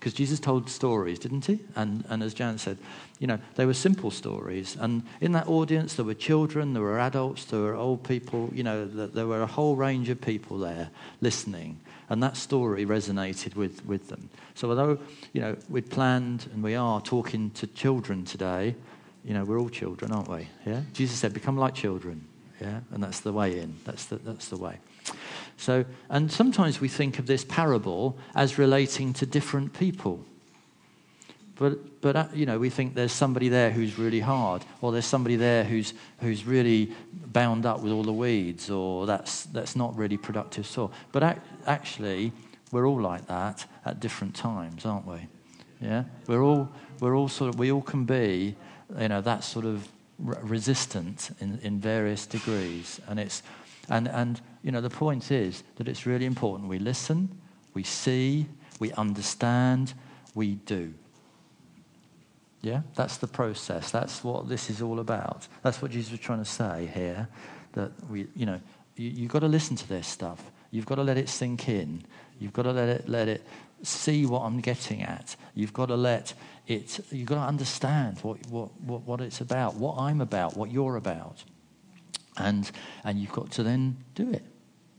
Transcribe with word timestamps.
Because 0.00 0.14
Jesus 0.14 0.40
told 0.40 0.70
stories, 0.70 1.18
didn't 1.18 1.44
he? 1.44 1.58
And, 1.76 2.04
and 2.08 2.22
as 2.22 2.32
Jan 2.32 2.56
said, 2.56 2.78
you 3.18 3.26
know, 3.26 3.38
they 3.56 3.66
were 3.66 3.74
simple 3.74 4.10
stories. 4.10 4.74
And 4.80 5.02
in 5.20 5.32
that 5.32 5.46
audience, 5.46 5.94
there 5.94 6.06
were 6.06 6.14
children, 6.14 6.72
there 6.72 6.82
were 6.82 6.98
adults, 6.98 7.44
there 7.44 7.60
were 7.60 7.74
old 7.74 8.02
people, 8.02 8.48
you 8.54 8.62
know, 8.62 8.86
there 8.86 9.26
were 9.26 9.42
a 9.42 9.46
whole 9.46 9.76
range 9.76 10.08
of 10.08 10.18
people 10.18 10.58
there 10.58 10.88
listening. 11.20 11.80
And 12.08 12.22
that 12.22 12.38
story 12.38 12.86
resonated 12.86 13.56
with, 13.56 13.84
with 13.84 14.08
them. 14.08 14.30
So 14.54 14.70
although, 14.70 14.98
you 15.34 15.42
know, 15.42 15.56
we'd 15.68 15.90
planned 15.90 16.48
and 16.54 16.62
we 16.62 16.76
are 16.76 17.02
talking 17.02 17.50
to 17.50 17.66
children 17.66 18.24
today, 18.24 18.74
you 19.22 19.34
know, 19.34 19.44
we're 19.44 19.60
all 19.60 19.68
children, 19.68 20.12
aren't 20.12 20.30
we? 20.30 20.48
Yeah? 20.64 20.80
Jesus 20.94 21.18
said, 21.18 21.34
become 21.34 21.58
like 21.58 21.74
children. 21.74 22.26
Yeah? 22.58 22.80
And 22.90 23.02
that's 23.02 23.20
the 23.20 23.34
way 23.34 23.60
in. 23.60 23.76
That's 23.84 24.06
the, 24.06 24.16
that's 24.16 24.48
the 24.48 24.56
way. 24.56 24.78
So, 25.56 25.84
and 26.08 26.32
sometimes 26.32 26.80
we 26.80 26.88
think 26.88 27.18
of 27.18 27.26
this 27.26 27.44
parable 27.44 28.16
as 28.34 28.58
relating 28.58 29.12
to 29.14 29.26
different 29.26 29.72
people. 29.72 30.24
But, 31.56 32.00
but 32.00 32.16
uh, 32.16 32.28
you 32.32 32.46
know, 32.46 32.58
we 32.58 32.70
think 32.70 32.94
there's 32.94 33.12
somebody 33.12 33.50
there 33.50 33.70
who's 33.70 33.98
really 33.98 34.20
hard, 34.20 34.64
or 34.80 34.90
there's 34.92 35.04
somebody 35.04 35.36
there 35.36 35.62
who's, 35.64 35.92
who's 36.20 36.46
really 36.46 36.90
bound 37.12 37.66
up 37.66 37.80
with 37.82 37.92
all 37.92 38.02
the 38.02 38.12
weeds, 38.12 38.70
or 38.70 39.04
that's, 39.04 39.44
that's 39.44 39.76
not 39.76 39.94
really 39.94 40.16
productive 40.16 40.66
soil. 40.66 40.90
But 41.12 41.22
ac- 41.22 41.40
actually, 41.66 42.32
we're 42.72 42.86
all 42.86 43.00
like 43.00 43.26
that 43.26 43.66
at 43.84 44.00
different 44.00 44.34
times, 44.34 44.86
aren't 44.86 45.06
we? 45.06 45.26
Yeah? 45.82 46.04
We're 46.26 46.42
all, 46.42 46.70
we're 47.00 47.14
all 47.14 47.28
sort 47.28 47.52
of, 47.52 47.58
we 47.58 47.70
all 47.70 47.82
can 47.82 48.06
be, 48.06 48.56
you 48.98 49.08
know, 49.08 49.20
that 49.20 49.44
sort 49.44 49.66
of 49.66 49.86
resistant 50.18 51.30
in, 51.40 51.58
in 51.62 51.78
various 51.78 52.24
degrees. 52.24 53.00
And 53.06 53.20
it's, 53.20 53.42
and, 53.88 54.08
and, 54.08 54.40
you 54.62 54.70
know, 54.70 54.80
the 54.80 54.90
point 54.90 55.30
is 55.30 55.62
that 55.76 55.88
it's 55.88 56.06
really 56.06 56.26
important 56.26 56.68
we 56.68 56.78
listen, 56.78 57.40
we 57.74 57.82
see, 57.82 58.46
we 58.78 58.92
understand, 58.92 59.94
we 60.34 60.54
do. 60.54 60.94
Yeah, 62.62 62.82
that's 62.94 63.16
the 63.16 63.26
process. 63.26 63.90
That's 63.90 64.22
what 64.22 64.48
this 64.48 64.68
is 64.68 64.82
all 64.82 65.00
about. 65.00 65.48
That's 65.62 65.80
what 65.80 65.90
Jesus 65.90 66.10
was 66.10 66.20
trying 66.20 66.40
to 66.40 66.44
say 66.44 66.90
here. 66.92 67.28
That 67.72 67.92
we, 68.10 68.26
you 68.36 68.44
know, 68.44 68.60
you, 68.96 69.08
you've 69.10 69.30
got 69.30 69.38
to 69.40 69.48
listen 69.48 69.76
to 69.76 69.88
this 69.88 70.06
stuff. 70.06 70.50
You've 70.70 70.86
got 70.86 70.96
to 70.96 71.02
let 71.02 71.16
it 71.16 71.28
sink 71.28 71.68
in. 71.68 72.04
You've 72.38 72.52
got 72.52 72.64
to 72.64 72.72
let 72.72 72.88
it, 72.88 73.08
let 73.08 73.28
it 73.28 73.46
see 73.82 74.26
what 74.26 74.40
I'm 74.40 74.60
getting 74.60 75.02
at. 75.02 75.36
You've 75.54 75.72
got 75.72 75.86
to 75.86 75.96
let 75.96 76.34
it, 76.66 77.00
you've 77.10 77.26
got 77.26 77.36
to 77.36 77.48
understand 77.48 78.18
what, 78.20 78.38
what, 78.48 78.78
what, 78.80 79.02
what 79.02 79.20
it's 79.20 79.40
about, 79.40 79.74
what 79.76 79.96
I'm 79.98 80.20
about, 80.20 80.56
what 80.56 80.70
you're 80.70 80.96
about. 80.96 81.44
And, 82.40 82.70
and 83.04 83.18
you've 83.18 83.32
got 83.32 83.50
to 83.52 83.62
then 83.62 83.96
do 84.14 84.30
it. 84.30 84.44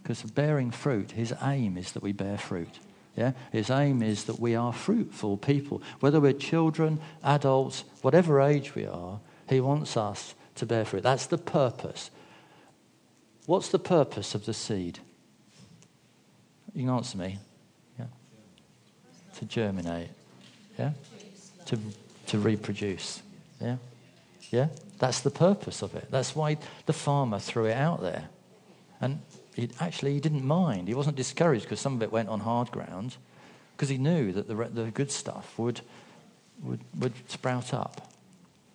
Because 0.01 0.23
bearing 0.23 0.71
fruit, 0.71 1.11
his 1.11 1.33
aim 1.43 1.77
is 1.77 1.91
that 1.91 2.03
we 2.03 2.11
bear 2.11 2.37
fruit. 2.37 2.79
Yeah? 3.15 3.33
His 3.51 3.69
aim 3.69 4.01
is 4.01 4.23
that 4.25 4.39
we 4.39 4.55
are 4.55 4.73
fruitful 4.73 5.37
people. 5.37 5.81
Whether 5.99 6.19
we're 6.19 6.33
children, 6.33 6.99
adults, 7.23 7.83
whatever 8.01 8.41
age 8.41 8.73
we 8.73 8.85
are, 8.85 9.19
he 9.49 9.59
wants 9.59 9.97
us 9.97 10.33
to 10.55 10.65
bear 10.65 10.85
fruit. 10.85 11.03
That's 11.03 11.27
the 11.27 11.37
purpose. 11.37 12.09
What's 13.45 13.69
the 13.69 13.79
purpose 13.79 14.33
of 14.33 14.45
the 14.45 14.53
seed? 14.53 14.99
You 16.73 16.85
can 16.85 16.89
answer 16.89 17.17
me. 17.17 17.37
Yeah? 17.99 18.05
To 19.39 19.45
germinate. 19.45 20.09
Yeah? 20.79 20.91
To, 21.65 21.77
to 22.27 22.39
reproduce. 22.39 23.21
Yeah? 23.59 23.77
Yeah? 24.51 24.67
That's 25.01 25.21
the 25.21 25.31
purpose 25.31 25.81
of 25.81 25.95
it. 25.95 26.11
That's 26.11 26.35
why 26.35 26.57
the 26.85 26.93
farmer 26.93 27.39
threw 27.39 27.65
it 27.65 27.73
out 27.73 28.01
there. 28.01 28.29
And 29.01 29.19
he, 29.55 29.67
actually, 29.79 30.13
he 30.13 30.19
didn't 30.19 30.45
mind. 30.45 30.87
He 30.87 30.93
wasn't 30.93 31.15
discouraged 31.15 31.63
because 31.63 31.79
some 31.79 31.95
of 31.95 32.03
it 32.03 32.11
went 32.11 32.29
on 32.29 32.39
hard 32.41 32.69
ground, 32.69 33.17
because 33.75 33.89
he 33.89 33.97
knew 33.97 34.31
that 34.31 34.47
the, 34.47 34.53
the 34.53 34.91
good 34.91 35.11
stuff 35.11 35.57
would, 35.57 35.81
would, 36.61 36.81
would 36.99 37.13
sprout 37.27 37.73
up. 37.73 38.13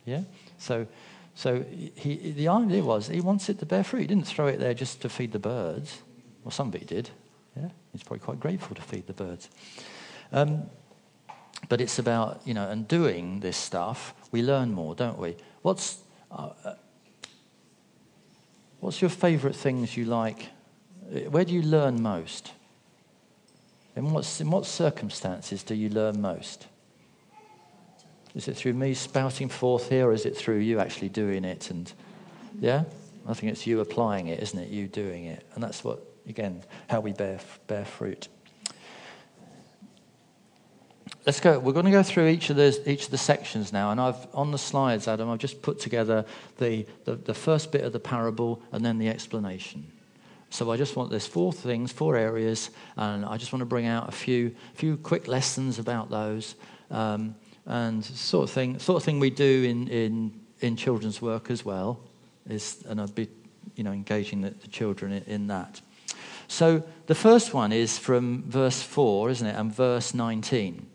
Yeah? 0.05 0.23
So, 0.59 0.89
so 1.37 1.65
he, 1.95 2.33
the 2.33 2.49
idea 2.49 2.83
was 2.83 3.07
he 3.07 3.21
wants 3.21 3.49
it 3.49 3.61
to 3.61 3.67
bear 3.67 3.85
fruit. 3.85 4.01
He 4.01 4.07
didn't 4.09 4.27
throw 4.27 4.49
it 4.49 4.59
there 4.59 4.75
just 4.75 5.03
to 5.03 5.09
feed 5.09 5.31
the 5.31 5.39
birds. 5.39 6.03
Well, 6.43 6.51
some 6.51 6.69
of 6.69 6.75
it 6.75 6.89
did. 6.89 7.09
Yeah? 7.57 7.69
He's 7.93 8.03
probably 8.03 8.25
quite 8.25 8.41
grateful 8.41 8.75
to 8.75 8.83
feed 8.83 9.07
the 9.07 9.13
birds. 9.13 9.49
Um, 10.33 10.65
but 11.69 11.81
it's 11.81 12.01
about, 12.01 12.41
you 12.45 12.53
know, 12.53 12.69
and 12.69 12.89
doing 12.89 13.39
this 13.39 13.57
stuff, 13.57 14.13
we 14.33 14.43
learn 14.43 14.73
more, 14.73 14.97
don't 14.97 15.19
we? 15.19 15.37
What's, 15.63 15.99
uh, 16.31 16.51
uh 16.65 16.75
what's 18.81 19.01
your 19.01 19.11
favourite 19.11 19.57
things 19.57 19.97
you 19.97 20.05
like 20.05 20.51
where 21.31 21.45
do 21.45 21.55
you 21.55 21.63
learn 21.63 22.03
most? 22.03 22.53
In 23.95 24.11
what, 24.11 24.41
in 24.41 24.51
what 24.51 24.67
circumstances 24.67 25.63
do 25.63 25.75
you 25.75 25.89
learn 25.89 26.21
most? 26.21 26.67
Is 28.35 28.49
it 28.49 28.57
through 28.57 28.75
me 28.75 28.93
spouting 28.93 29.49
forth 29.49 29.89
here, 29.89 30.09
or 30.09 30.13
is 30.13 30.27
it 30.27 30.37
through 30.37 30.59
you 30.59 30.79
actually 30.79 31.09
doing 31.09 31.45
it? 31.45 31.71
And 31.71 31.91
yeah, 32.61 32.85
I 33.27 33.33
think 33.33 33.53
it's 33.53 33.67
you 33.67 33.81
applying 33.81 34.27
it, 34.27 34.43
isn't 34.43 34.59
it? 34.59 34.69
You 34.69 34.89
doing 34.89 35.25
it, 35.25 35.47
and 35.55 35.63
that's 35.63 35.83
what 35.83 36.03
again 36.29 36.63
how 36.89 37.01
we 37.01 37.13
bear 37.13 37.41
bear 37.67 37.87
fruit. 37.87 38.29
Let's 41.27 41.41
go. 41.41 41.59
We're 41.59 41.73
going 41.73 41.87
to 41.87 41.91
go 41.91 42.05
through 42.05 42.29
each 42.29 42.51
of 42.51 42.57
those 42.57 42.79
each 42.87 43.07
of 43.07 43.11
the 43.11 43.19
sections 43.19 43.73
now, 43.73 43.91
and 43.91 44.01
I've 44.01 44.29
on 44.33 44.53
the 44.53 44.59
slides, 44.59 45.09
Adam. 45.09 45.29
I've 45.29 45.41
just 45.41 45.61
put 45.61 45.81
together 45.81 46.25
the, 46.59 46.87
the, 47.05 47.17
the 47.17 47.35
first 47.35 47.73
bit 47.73 47.83
of 47.83 47.93
the 47.93 47.99
parable 47.99 48.63
and 48.71 48.85
then 48.85 48.99
the 48.99 49.09
explanation. 49.09 49.91
So 50.51 50.71
I 50.71 50.77
just 50.77 50.95
want 50.95 51.11
there's 51.11 51.27
four 51.27 51.53
things, 51.53 51.91
four 51.91 52.15
areas, 52.15 52.71
and 52.97 53.25
I 53.25 53.39
just 53.39 53.53
want 53.53 53.61
to 53.63 53.67
bring 53.67 53.87
out 53.87 54.09
a 54.09 54.13
few 54.13 54.55
few 54.75 54.97
quick 54.97 55.27
lessons 55.27 55.81
about 55.81 56.11
those, 56.11 56.55
um, 56.93 57.35
and 57.67 58.05
sort 58.05 58.45
of 58.45 58.51
thing 58.51 58.79
sort 58.79 58.97
of 58.97 59.03
thing 59.03 59.19
we 59.19 59.31
do 59.31 59.65
in 59.65 59.89
in 59.89 60.41
in 60.61 60.77
children's 60.77 61.21
work 61.21 61.51
as 61.51 61.65
well 61.65 61.99
is 62.49 62.85
and 62.89 63.01
I'd 63.01 63.17
be 63.17 63.29
you 63.75 63.83
know 63.83 63.91
engaging 63.91 64.43
the, 64.43 64.51
the 64.51 64.69
children 64.69 65.11
in, 65.11 65.25
in 65.25 65.47
that. 65.49 65.81
So 66.47 66.85
the 67.09 67.17
first 67.17 67.53
one 67.53 67.73
is 67.73 67.99
from 67.99 68.45
verse 68.49 68.81
four, 68.81 69.29
isn't 69.29 69.47
it, 69.47 69.57
and 69.57 69.75
verse 69.75 70.15
nineteen. 70.15 70.87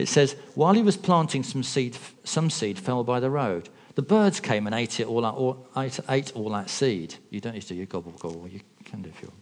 It 0.00 0.08
says, 0.08 0.34
while 0.54 0.72
he 0.72 0.82
was 0.82 0.96
planting 0.96 1.42
some 1.42 1.62
seed, 1.62 1.96
some 2.24 2.48
seed 2.48 2.78
fell 2.78 3.04
by 3.04 3.20
the 3.20 3.30
road. 3.30 3.68
The 3.96 4.02
birds 4.02 4.40
came 4.40 4.66
and 4.66 4.74
ate 4.74 4.98
it 4.98 5.06
all, 5.06 5.26
all 5.26 5.68
ate, 5.76 6.00
ate 6.08 6.32
all 6.34 6.48
that 6.50 6.70
seed. 6.70 7.16
You 7.28 7.40
don't 7.40 7.52
need 7.52 7.62
to 7.62 7.68
do 7.68 7.74
your 7.74 7.86
gobble 7.86 8.12
gobble. 8.12 8.48
You 8.48 8.60
can 8.84 9.02
do 9.02 9.10
if 9.10 9.20
you 9.20 9.28
want. 9.28 9.40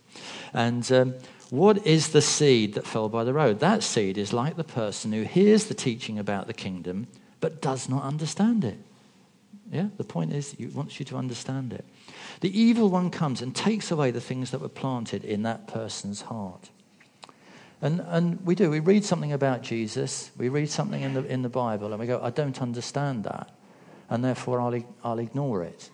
And 0.53 0.93
um, 0.93 1.15
what 1.51 1.87
is 1.87 2.09
the 2.09 2.23
seed 2.23 2.75
that 2.75 2.87
fell 2.87 3.09
by 3.09 3.23
the 3.23 3.33
road? 3.33 3.61
That 3.61 3.85
seed 3.85 4.19
is 4.19 4.33
like 4.33 4.57
the 4.57 4.65
person 4.65 5.13
who 5.13 5.23
hears 5.23 5.67
the 5.67 5.75
teaching 5.75 6.19
about 6.19 6.49
the 6.49 6.55
kingdom 6.55 7.07
but 7.41 7.63
does 7.63 7.89
not 7.89 8.03
understand 8.03 8.65
it. 8.65 8.79
Yeah, 9.71 9.89
the 9.97 10.05
point 10.05 10.33
is, 10.33 10.53
he 10.53 10.67
wants 10.67 10.99
you 10.99 11.05
to 11.07 11.17
understand 11.17 11.73
it. 11.73 11.85
The 12.41 12.59
evil 12.59 12.89
one 12.89 13.11
comes 13.11 13.43
and 13.43 13.55
takes 13.55 13.91
away 13.91 14.11
the 14.11 14.21
things 14.21 14.51
that 14.51 14.61
were 14.61 14.69
planted 14.69 15.25
in 15.25 15.43
that 15.43 15.69
person's 15.69 16.23
heart. 16.23 16.71
And, 17.81 18.01
and 18.09 18.45
we 18.45 18.55
do. 18.55 18.71
We 18.71 18.81
read 18.81 19.05
something 19.05 19.33
about 19.33 19.63
Jesus, 19.63 20.31
we 20.37 20.49
read 20.49 20.69
something 20.69 21.03
in 21.03 21.15
the, 21.15 21.25
in 21.25 21.43
the 21.43 21.49
Bible, 21.49 21.93
and 21.93 22.01
we 22.01 22.07
go, 22.07 22.21
I 22.23 22.31
don't 22.31 22.61
understand 22.61 23.25
that, 23.25 23.51
and 24.11 24.25
therefore 24.25 24.61
I'll, 24.61 24.83
I'll 25.05 25.19
ignore 25.19 25.63
it. 25.63 25.91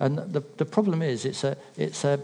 And 0.00 0.18
the, 0.18 0.42
the 0.56 0.64
problem 0.64 1.02
is, 1.02 1.24
it's 1.24 1.44
a, 1.44 1.56
it's 1.76 2.04
a 2.04 2.20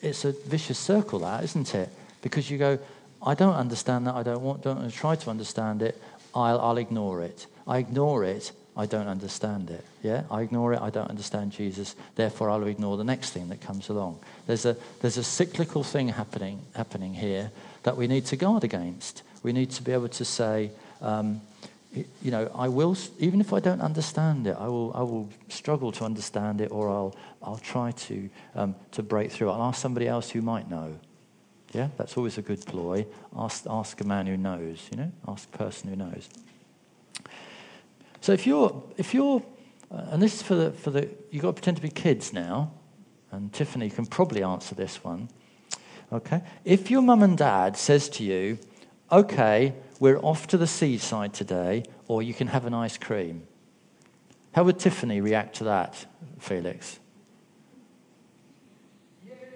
it's 0.00 0.24
a 0.24 0.32
vicious 0.32 0.78
circle, 0.78 1.20
that, 1.20 1.44
isn't 1.44 1.74
it? 1.74 1.88
Because 2.22 2.50
you 2.50 2.58
go, 2.58 2.78
I 3.24 3.34
don't 3.34 3.54
understand 3.54 4.06
that, 4.06 4.14
I 4.14 4.22
don't 4.22 4.42
want, 4.42 4.62
don't 4.62 4.78
want 4.78 4.92
to 4.92 4.96
try 4.96 5.16
to 5.16 5.30
understand 5.30 5.82
it, 5.82 6.00
I'll, 6.34 6.60
I'll 6.60 6.78
ignore 6.78 7.22
it. 7.22 7.46
I 7.66 7.78
ignore 7.78 8.24
it, 8.24 8.52
I 8.76 8.86
don't 8.86 9.08
understand 9.08 9.70
it. 9.70 9.84
Yeah? 10.02 10.22
I 10.30 10.42
ignore 10.42 10.72
it, 10.72 10.80
I 10.80 10.90
don't 10.90 11.10
understand 11.10 11.52
Jesus, 11.52 11.96
therefore 12.14 12.50
I'll 12.50 12.66
ignore 12.66 12.96
the 12.96 13.04
next 13.04 13.30
thing 13.30 13.48
that 13.48 13.60
comes 13.60 13.88
along. 13.88 14.20
There's 14.46 14.64
a, 14.64 14.76
there's 15.00 15.16
a 15.16 15.24
cyclical 15.24 15.82
thing 15.82 16.08
happening, 16.08 16.60
happening 16.76 17.14
here 17.14 17.50
that 17.88 17.96
we 17.96 18.06
need 18.06 18.26
to 18.26 18.36
guard 18.36 18.64
against. 18.64 19.22
We 19.42 19.50
need 19.50 19.70
to 19.70 19.82
be 19.82 19.92
able 19.92 20.10
to 20.10 20.22
say, 20.22 20.70
um, 21.00 21.40
you 21.94 22.30
know, 22.30 22.50
I 22.54 22.68
will, 22.68 22.94
even 23.18 23.40
if 23.40 23.54
I 23.54 23.60
don't 23.60 23.80
understand 23.80 24.46
it, 24.46 24.54
I 24.58 24.68
will, 24.68 24.92
I 24.94 25.00
will 25.00 25.30
struggle 25.48 25.90
to 25.92 26.04
understand 26.04 26.60
it 26.60 26.70
or 26.70 26.90
I'll, 26.90 27.16
I'll 27.42 27.56
try 27.56 27.92
to, 27.92 28.28
um, 28.54 28.74
to 28.92 29.02
break 29.02 29.32
through. 29.32 29.48
I'll 29.48 29.62
ask 29.62 29.80
somebody 29.80 30.06
else 30.06 30.28
who 30.28 30.42
might 30.42 30.68
know. 30.68 30.98
Yeah, 31.72 31.88
that's 31.96 32.18
always 32.18 32.36
a 32.36 32.42
good 32.42 32.62
ploy. 32.66 33.06
Ask, 33.34 33.64
ask 33.66 33.98
a 34.02 34.04
man 34.04 34.26
who 34.26 34.36
knows, 34.36 34.86
you 34.90 34.98
know, 34.98 35.10
ask 35.26 35.48
a 35.54 35.56
person 35.56 35.88
who 35.88 35.96
knows. 35.96 36.28
So 38.20 38.32
if 38.32 38.46
you're, 38.46 38.82
if 38.98 39.14
you're, 39.14 39.42
uh, 39.90 40.08
and 40.10 40.22
this 40.22 40.34
is 40.34 40.42
for 40.42 40.56
the, 40.56 40.72
for 40.72 40.90
the, 40.90 41.08
you've 41.30 41.40
got 41.40 41.48
to 41.48 41.54
pretend 41.54 41.78
to 41.78 41.82
be 41.82 41.88
kids 41.88 42.34
now, 42.34 42.70
and 43.32 43.50
Tiffany 43.50 43.88
can 43.88 44.04
probably 44.04 44.42
answer 44.42 44.74
this 44.74 45.02
one. 45.02 45.30
Okay? 46.12 46.42
If 46.64 46.90
your 46.90 47.02
mum 47.02 47.22
and 47.22 47.36
dad 47.36 47.76
says 47.76 48.08
to 48.10 48.24
you, 48.24 48.58
okay, 49.12 49.74
we're 50.00 50.18
off 50.18 50.46
to 50.48 50.56
the 50.56 50.66
seaside 50.66 51.34
today, 51.34 51.84
or 52.06 52.22
you 52.22 52.32
can 52.34 52.48
have 52.48 52.64
an 52.64 52.74
ice 52.74 52.96
cream. 52.96 53.46
How 54.52 54.64
would 54.64 54.78
Tiffany 54.78 55.20
react 55.20 55.56
to 55.56 55.64
that, 55.64 56.06
Felix? 56.38 56.98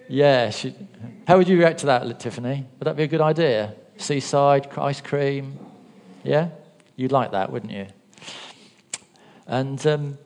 Yeah. 0.08 0.50
She, 0.50 0.74
how 1.26 1.38
would 1.38 1.48
you 1.48 1.58
react 1.58 1.80
to 1.80 1.86
that, 1.86 2.20
Tiffany? 2.20 2.66
Would 2.78 2.84
that 2.86 2.96
be 2.96 3.04
a 3.04 3.08
good 3.08 3.20
idea? 3.20 3.74
Seaside, 3.96 4.68
ice 4.76 5.00
cream? 5.00 5.58
Yeah? 6.22 6.50
You'd 6.96 7.12
like 7.12 7.32
that, 7.32 7.50
wouldn't 7.50 7.72
you? 7.72 7.86
And, 9.46 9.84
um, 9.86 10.18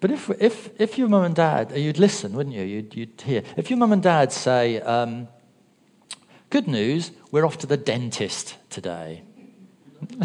but 0.00 0.10
if, 0.10 0.30
if, 0.40 0.70
if 0.80 0.98
your 0.98 1.08
mum 1.08 1.24
and 1.24 1.34
dad, 1.34 1.72
you'd 1.76 1.98
listen, 1.98 2.32
wouldn't 2.34 2.54
you? 2.54 2.62
You'd, 2.62 2.94
you'd 2.94 3.20
hear. 3.20 3.42
If 3.56 3.70
your 3.70 3.78
mum 3.78 3.92
and 3.92 4.02
dad 4.02 4.32
say, 4.32 4.80
um, 4.80 5.28
good 6.54 6.68
news, 6.68 7.10
we're 7.32 7.44
off 7.44 7.58
to 7.58 7.66
the 7.66 7.76
dentist 7.76 8.54
today. 8.70 9.24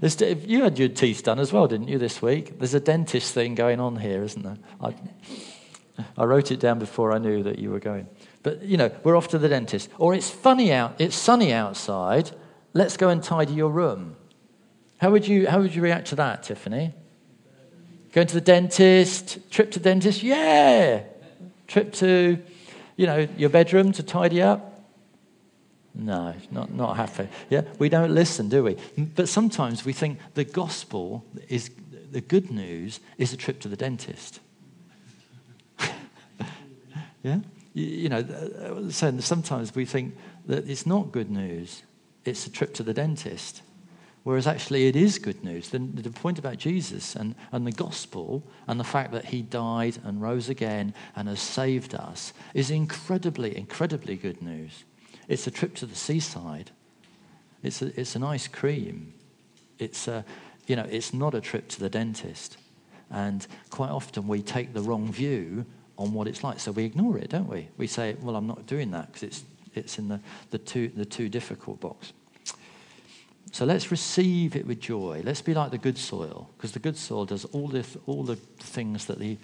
you 0.00 0.62
had 0.62 0.78
your 0.78 0.90
teeth 0.90 1.24
done 1.24 1.40
as 1.40 1.52
well, 1.52 1.66
didn't 1.66 1.88
you, 1.88 1.98
this 1.98 2.22
week? 2.22 2.56
There's 2.60 2.72
a 2.72 2.78
dentist 2.78 3.34
thing 3.34 3.56
going 3.56 3.80
on 3.80 3.96
here, 3.96 4.22
isn't 4.22 4.44
there? 4.44 4.58
I, 4.80 4.94
I 6.16 6.24
wrote 6.24 6.52
it 6.52 6.60
down 6.60 6.78
before 6.78 7.12
I 7.12 7.18
knew 7.18 7.42
that 7.42 7.58
you 7.58 7.72
were 7.72 7.80
going. 7.80 8.06
But, 8.44 8.62
you 8.62 8.76
know, 8.76 8.92
we're 9.02 9.16
off 9.16 9.26
to 9.30 9.38
the 9.38 9.48
dentist. 9.48 9.90
Or 9.98 10.14
it's 10.14 10.30
funny 10.30 10.72
out, 10.72 11.00
it's 11.00 11.16
sunny 11.16 11.52
outside, 11.52 12.30
let's 12.74 12.96
go 12.96 13.08
and 13.08 13.20
tidy 13.20 13.54
your 13.54 13.70
room. 13.70 14.14
How 14.98 15.10
would 15.10 15.26
you, 15.26 15.48
how 15.48 15.62
would 15.62 15.74
you 15.74 15.82
react 15.82 16.06
to 16.10 16.14
that, 16.14 16.44
Tiffany? 16.44 16.94
Going 18.12 18.28
to 18.28 18.34
the 18.34 18.40
dentist, 18.40 19.50
trip 19.50 19.72
to 19.72 19.80
the 19.80 19.90
dentist, 19.90 20.22
yeah. 20.22 21.02
Trip 21.66 21.92
to, 21.94 22.38
you 22.96 23.06
know, 23.06 23.28
your 23.36 23.50
bedroom 23.50 23.92
to 23.92 24.02
tidy 24.02 24.40
up, 24.42 24.74
no, 25.94 26.34
not, 26.50 26.72
not 26.72 26.96
happy. 26.96 27.28
Yeah, 27.50 27.62
we 27.78 27.88
don't 27.88 28.12
listen, 28.12 28.48
do 28.48 28.64
we? 28.64 28.76
But 28.98 29.28
sometimes 29.28 29.84
we 29.84 29.92
think 29.92 30.18
the 30.34 30.44
gospel 30.44 31.24
is 31.48 31.70
the 32.10 32.20
good 32.20 32.50
news 32.50 33.00
is 33.16 33.32
a 33.32 33.36
trip 33.36 33.60
to 33.60 33.68
the 33.68 33.76
dentist. 33.76 34.40
yeah, 37.22 37.38
you, 37.74 37.84
you 37.84 38.08
know. 38.08 38.18
Uh, 38.18 38.90
so 38.90 39.18
sometimes 39.20 39.74
we 39.74 39.84
think 39.84 40.16
that 40.46 40.68
it's 40.68 40.84
not 40.84 41.12
good 41.12 41.30
news; 41.30 41.82
it's 42.24 42.46
a 42.46 42.50
trip 42.50 42.74
to 42.74 42.82
the 42.82 42.94
dentist. 42.94 43.62
Whereas 44.24 44.46
actually, 44.46 44.86
it 44.86 44.96
is 44.96 45.18
good 45.18 45.44
news. 45.44 45.68
The, 45.68 45.78
the 45.78 46.10
point 46.10 46.38
about 46.38 46.56
Jesus 46.56 47.14
and, 47.14 47.34
and 47.52 47.66
the 47.66 47.72
gospel 47.72 48.42
and 48.66 48.80
the 48.80 48.84
fact 48.84 49.12
that 49.12 49.26
he 49.26 49.42
died 49.42 49.98
and 50.02 50.20
rose 50.20 50.48
again 50.48 50.94
and 51.14 51.28
has 51.28 51.40
saved 51.40 51.94
us 51.94 52.32
is 52.54 52.70
incredibly, 52.70 53.54
incredibly 53.54 54.16
good 54.16 54.40
news. 54.40 54.84
It's 55.28 55.46
a 55.46 55.50
trip 55.50 55.74
to 55.76 55.86
the 55.86 55.94
seaside. 55.94 56.70
It's, 57.62 57.82
a, 57.82 58.00
it's 58.00 58.16
an 58.16 58.24
ice 58.24 58.48
cream. 58.48 59.12
It's, 59.78 60.08
a, 60.08 60.24
you 60.66 60.76
know, 60.76 60.86
it's 60.90 61.12
not 61.12 61.34
a 61.34 61.40
trip 61.42 61.68
to 61.68 61.80
the 61.80 61.90
dentist. 61.90 62.56
And 63.10 63.46
quite 63.68 63.90
often 63.90 64.26
we 64.26 64.40
take 64.40 64.72
the 64.72 64.80
wrong 64.80 65.12
view 65.12 65.66
on 65.98 66.14
what 66.14 66.28
it's 66.28 66.42
like. 66.42 66.60
So 66.60 66.72
we 66.72 66.84
ignore 66.84 67.18
it, 67.18 67.28
don't 67.28 67.48
we? 67.48 67.68
We 67.76 67.86
say, 67.86 68.16
well, 68.22 68.36
I'm 68.36 68.46
not 68.46 68.66
doing 68.66 68.90
that 68.92 69.08
because 69.08 69.22
it's, 69.22 69.44
it's 69.74 69.98
in 69.98 70.08
the, 70.08 70.20
the, 70.50 70.58
too, 70.58 70.88
the 70.88 71.04
too 71.04 71.28
difficult 71.28 71.80
box. 71.80 72.14
So 73.54 73.64
let's 73.64 73.92
receive 73.92 74.56
it 74.56 74.66
with 74.66 74.80
joy. 74.80 75.22
Let's 75.24 75.40
be 75.40 75.54
like 75.54 75.70
the 75.70 75.78
good 75.78 75.96
soil, 75.96 76.50
because 76.56 76.72
the 76.72 76.80
good 76.80 76.96
soil 76.96 77.24
does 77.24 77.44
all 77.44 77.68
the, 77.68 77.86
all 78.04 78.24
the 78.24 78.34
things 78.34 79.04
that 79.04 79.20
the, 79.20 79.38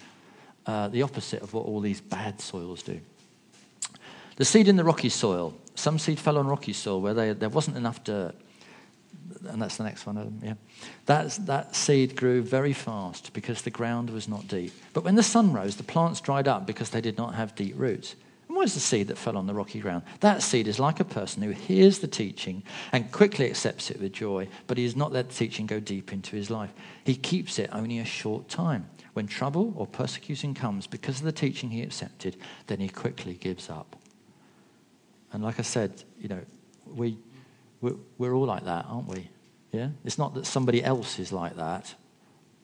uh, 0.65 0.89
the 0.89 1.01
opposite 1.01 1.41
of 1.41 1.53
what 1.53 1.65
all 1.65 1.79
these 1.79 2.01
bad 2.01 2.41
soils 2.41 2.83
do. 2.83 2.99
The 4.35 4.43
seed 4.43 4.67
in 4.67 4.75
the 4.75 4.83
rocky 4.83 5.07
soil. 5.07 5.53
Some 5.75 5.97
seed 5.97 6.19
fell 6.19 6.37
on 6.37 6.45
rocky 6.45 6.73
soil 6.73 6.99
where 6.99 7.13
they, 7.13 7.31
there 7.31 7.47
wasn't 7.47 7.77
enough 7.77 8.03
dirt. 8.03 8.35
And 9.47 9.61
that's 9.61 9.77
the 9.77 9.85
next 9.85 10.05
one. 10.05 10.41
Yeah. 10.43 10.55
That, 11.05 11.29
that 11.45 11.73
seed 11.73 12.17
grew 12.17 12.41
very 12.41 12.73
fast 12.73 13.31
because 13.31 13.61
the 13.61 13.71
ground 13.71 14.09
was 14.09 14.27
not 14.27 14.45
deep. 14.49 14.73
But 14.91 15.05
when 15.05 15.15
the 15.15 15.23
sun 15.23 15.53
rose, 15.53 15.77
the 15.77 15.83
plants 15.83 16.19
dried 16.19 16.49
up 16.49 16.67
because 16.67 16.89
they 16.89 16.99
did 16.99 17.17
not 17.17 17.35
have 17.35 17.55
deep 17.55 17.75
roots. 17.77 18.17
Is 18.61 18.73
the 18.75 18.79
seed 18.79 19.07
that 19.07 19.17
fell 19.17 19.37
on 19.37 19.47
the 19.47 19.53
rocky 19.53 19.79
ground? 19.79 20.03
That 20.19 20.43
seed 20.43 20.67
is 20.67 20.79
like 20.79 20.99
a 20.99 21.05
person 21.05 21.41
who 21.41 21.51
hears 21.51 21.99
the 21.99 22.07
teaching 22.07 22.63
and 22.91 23.11
quickly 23.11 23.49
accepts 23.49 23.89
it 23.89 23.99
with 23.99 24.13
joy, 24.13 24.47
but 24.67 24.77
he 24.77 24.83
has 24.83 24.95
not 24.95 25.11
let 25.11 25.29
the 25.29 25.35
teaching 25.35 25.65
go 25.65 25.79
deep 25.79 26.13
into 26.13 26.35
his 26.35 26.49
life. 26.49 26.71
He 27.03 27.15
keeps 27.15 27.57
it 27.59 27.69
only 27.73 27.99
a 27.99 28.05
short 28.05 28.49
time. 28.49 28.89
When 29.13 29.27
trouble 29.27 29.73
or 29.75 29.87
persecution 29.87 30.53
comes 30.53 30.87
because 30.87 31.19
of 31.19 31.25
the 31.25 31.31
teaching 31.31 31.71
he 31.71 31.81
accepted, 31.81 32.37
then 32.67 32.79
he 32.79 32.87
quickly 32.87 33.33
gives 33.33 33.69
up. 33.69 33.95
And 35.33 35.43
like 35.43 35.59
I 35.59 35.63
said, 35.63 36.03
you 36.19 36.29
know, 36.29 36.41
we, 36.85 37.17
we're, 37.81 37.95
we're 38.17 38.33
all 38.33 38.45
like 38.45 38.65
that, 38.65 38.85
aren't 38.87 39.07
we? 39.07 39.29
Yeah? 39.71 39.89
It's 40.05 40.17
not 40.17 40.33
that 40.35 40.45
somebody 40.45 40.83
else 40.83 41.19
is 41.19 41.31
like 41.31 41.55
that. 41.55 41.93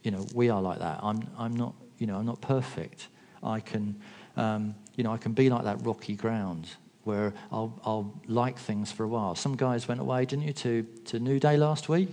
You 0.03 0.11
know, 0.11 0.25
we 0.33 0.49
are 0.49 0.61
like 0.61 0.79
that. 0.79 0.99
I'm, 1.01 1.27
I'm 1.37 1.55
not, 1.55 1.73
you 1.97 2.07
know, 2.07 2.17
I'm 2.17 2.25
not 2.25 2.41
perfect. 2.41 3.07
I 3.43 3.59
can, 3.59 3.99
um, 4.35 4.75
you 4.97 5.03
know, 5.03 5.13
I 5.13 5.17
can 5.17 5.31
be 5.31 5.49
like 5.49 5.63
that 5.63 5.85
rocky 5.85 6.15
ground 6.15 6.67
where 7.05 7.33
I'll, 7.51 7.79
I'll 7.85 8.19
like 8.27 8.59
things 8.59 8.91
for 8.91 9.03
a 9.03 9.07
while. 9.07 9.35
Some 9.35 9.55
guys 9.55 9.87
went 9.87 10.01
away, 10.01 10.25
didn't 10.25 10.45
you, 10.45 10.53
to, 10.53 10.83
to 11.05 11.19
New 11.19 11.39
Day 11.39 11.55
last 11.55 11.87
week? 11.87 12.09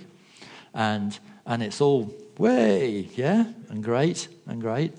And, 0.72 1.18
and 1.46 1.62
it's 1.62 1.80
all 1.80 2.14
way, 2.38 3.08
yeah, 3.16 3.46
and 3.70 3.82
great, 3.82 4.28
and 4.46 4.60
great. 4.60 4.92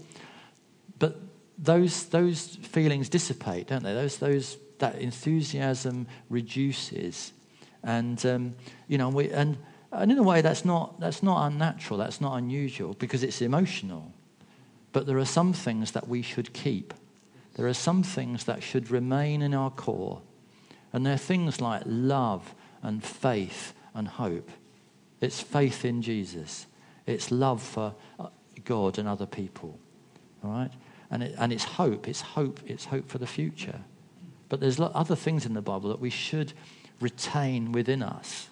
But 1.00 1.18
those, 1.58 2.06
those 2.08 2.58
feelings 2.58 3.08
dissipate, 3.08 3.68
don't 3.68 3.84
they? 3.84 3.94
Those, 3.94 4.18
those 4.18 4.58
that 4.80 4.96
enthusiasm 4.96 6.08
reduces. 6.30 7.32
And, 7.84 8.26
um, 8.26 8.56
you 8.88 8.98
know, 8.98 9.10
we, 9.10 9.32
and, 9.32 9.58
and 9.92 10.12
in 10.12 10.18
a 10.18 10.24
way, 10.24 10.42
that's 10.42 10.66
not, 10.66 11.00
that's 11.00 11.22
not 11.22 11.46
unnatural, 11.46 12.00
that's 12.00 12.20
not 12.20 12.36
unusual 12.36 12.96
because 12.96 13.24
it's 13.24 13.42
emotional. 13.42 14.12
But 14.92 15.06
there 15.06 15.18
are 15.20 15.26
some 15.26 15.54
things 15.54 15.92
that 15.92 16.08
we 16.08 16.22
should 16.22 16.52
keep. 16.52 16.94
There 17.56 17.68
are 17.68 17.74
some 17.74 18.04
things 18.04 18.44
that 18.46 18.62
should 18.62 18.92
remain 18.92 19.42
in 19.42 19.54
our 19.54 19.72
core. 19.72 20.22
And 20.94 21.06
they're 21.06 21.18
things 21.18 21.60
like 21.60 21.84
love 21.86 22.54
and 22.81 23.04
faith 23.04 23.74
and 23.94 24.07
hope. 24.07 24.50
It's 25.22 25.42
faith 25.42 25.84
in 25.86 26.02
Jesus, 26.02 26.68
it's 27.06 27.31
love 27.31 27.62
for 27.62 27.96
uh, 28.19 28.28
God 28.63 28.98
and 28.98 29.07
other 29.07 29.25
people. 29.25 29.80
All 30.44 30.52
right? 30.52 30.72
And, 31.12 31.24
it, 31.24 31.36
and 31.38 31.54
it's 31.54 31.63
hope. 31.63 32.07
It's 32.07 32.22
hope. 32.22 32.60
It's 32.66 32.86
hope 32.86 33.07
for 33.07 33.18
the 33.18 33.28
future. 33.28 33.80
But 34.50 34.60
there's 34.60 34.80
other 34.80 35.16
things 35.16 35.46
in 35.46 35.54
the 35.54 35.62
Bible 35.62 35.90
that 35.90 36.00
we 36.00 36.10
should 36.10 36.54
retain 37.00 37.72
within 37.72 38.01
us 38.01 38.50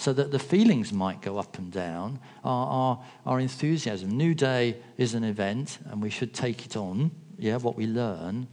so 0.00 0.12
that 0.14 0.30
the 0.30 0.38
feelings 0.38 0.92
might 0.92 1.20
go 1.20 1.38
up 1.38 1.58
and 1.58 1.70
down, 1.70 2.18
our, 2.42 2.66
our, 2.66 3.04
our, 3.26 3.40
enthusiasm. 3.40 4.10
New 4.10 4.34
Day 4.34 4.78
is 4.96 5.12
an 5.12 5.24
event, 5.24 5.78
and 5.90 6.02
we 6.02 6.08
should 6.08 6.32
take 6.32 6.64
it 6.64 6.74
on, 6.74 7.10
yeah, 7.40 7.56
what 7.56 7.76
we 7.76 7.86
learn. 7.86 8.46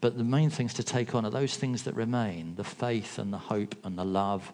But 0.00 0.18
the 0.18 0.24
main 0.24 0.50
things 0.50 0.74
to 0.74 0.82
take 0.82 1.14
on 1.14 1.24
are 1.24 1.30
those 1.30 1.56
things 1.56 1.84
that 1.84 1.94
remain 1.94 2.56
the 2.56 2.64
faith 2.64 3.18
and 3.18 3.32
the 3.32 3.38
hope 3.38 3.74
and 3.84 3.96
the 3.96 4.04
love, 4.04 4.52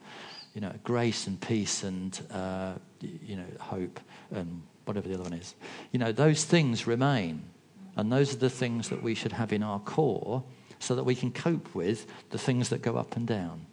you 0.55 0.61
know, 0.61 0.73
grace 0.85 1.27
and 1.27 1.41
peace 1.41 1.82
and, 1.82 2.21
uh, 2.31 2.75
you 3.00 3.37
know, 3.37 3.46
hope 3.58 3.99
and 4.31 4.63
whatever 4.84 5.08
the 5.08 5.15
other 5.15 5.25
one 5.25 5.32
is. 5.32 5.55
You 5.93 5.99
know, 5.99 6.13
those 6.13 6.44
things 6.44 6.87
remain. 6.87 7.43
And 7.96 8.13
those 8.13 8.34
are 8.34 8.39
the 8.39 8.51
things 8.51 8.89
that 8.91 9.03
we 9.03 9.15
should 9.15 9.32
have 9.32 9.53
in 9.53 9.63
our 9.63 9.81
core 9.81 10.44
so 10.79 10.94
that 10.94 11.05
we 11.05 11.15
can 11.15 11.32
cope 11.32 11.75
with 11.75 12.06
the 12.31 12.39
things 12.39 12.69
that 12.69 12.82
go 12.82 12.96
up 12.96 13.17
and 13.17 13.27
down. 13.27 13.67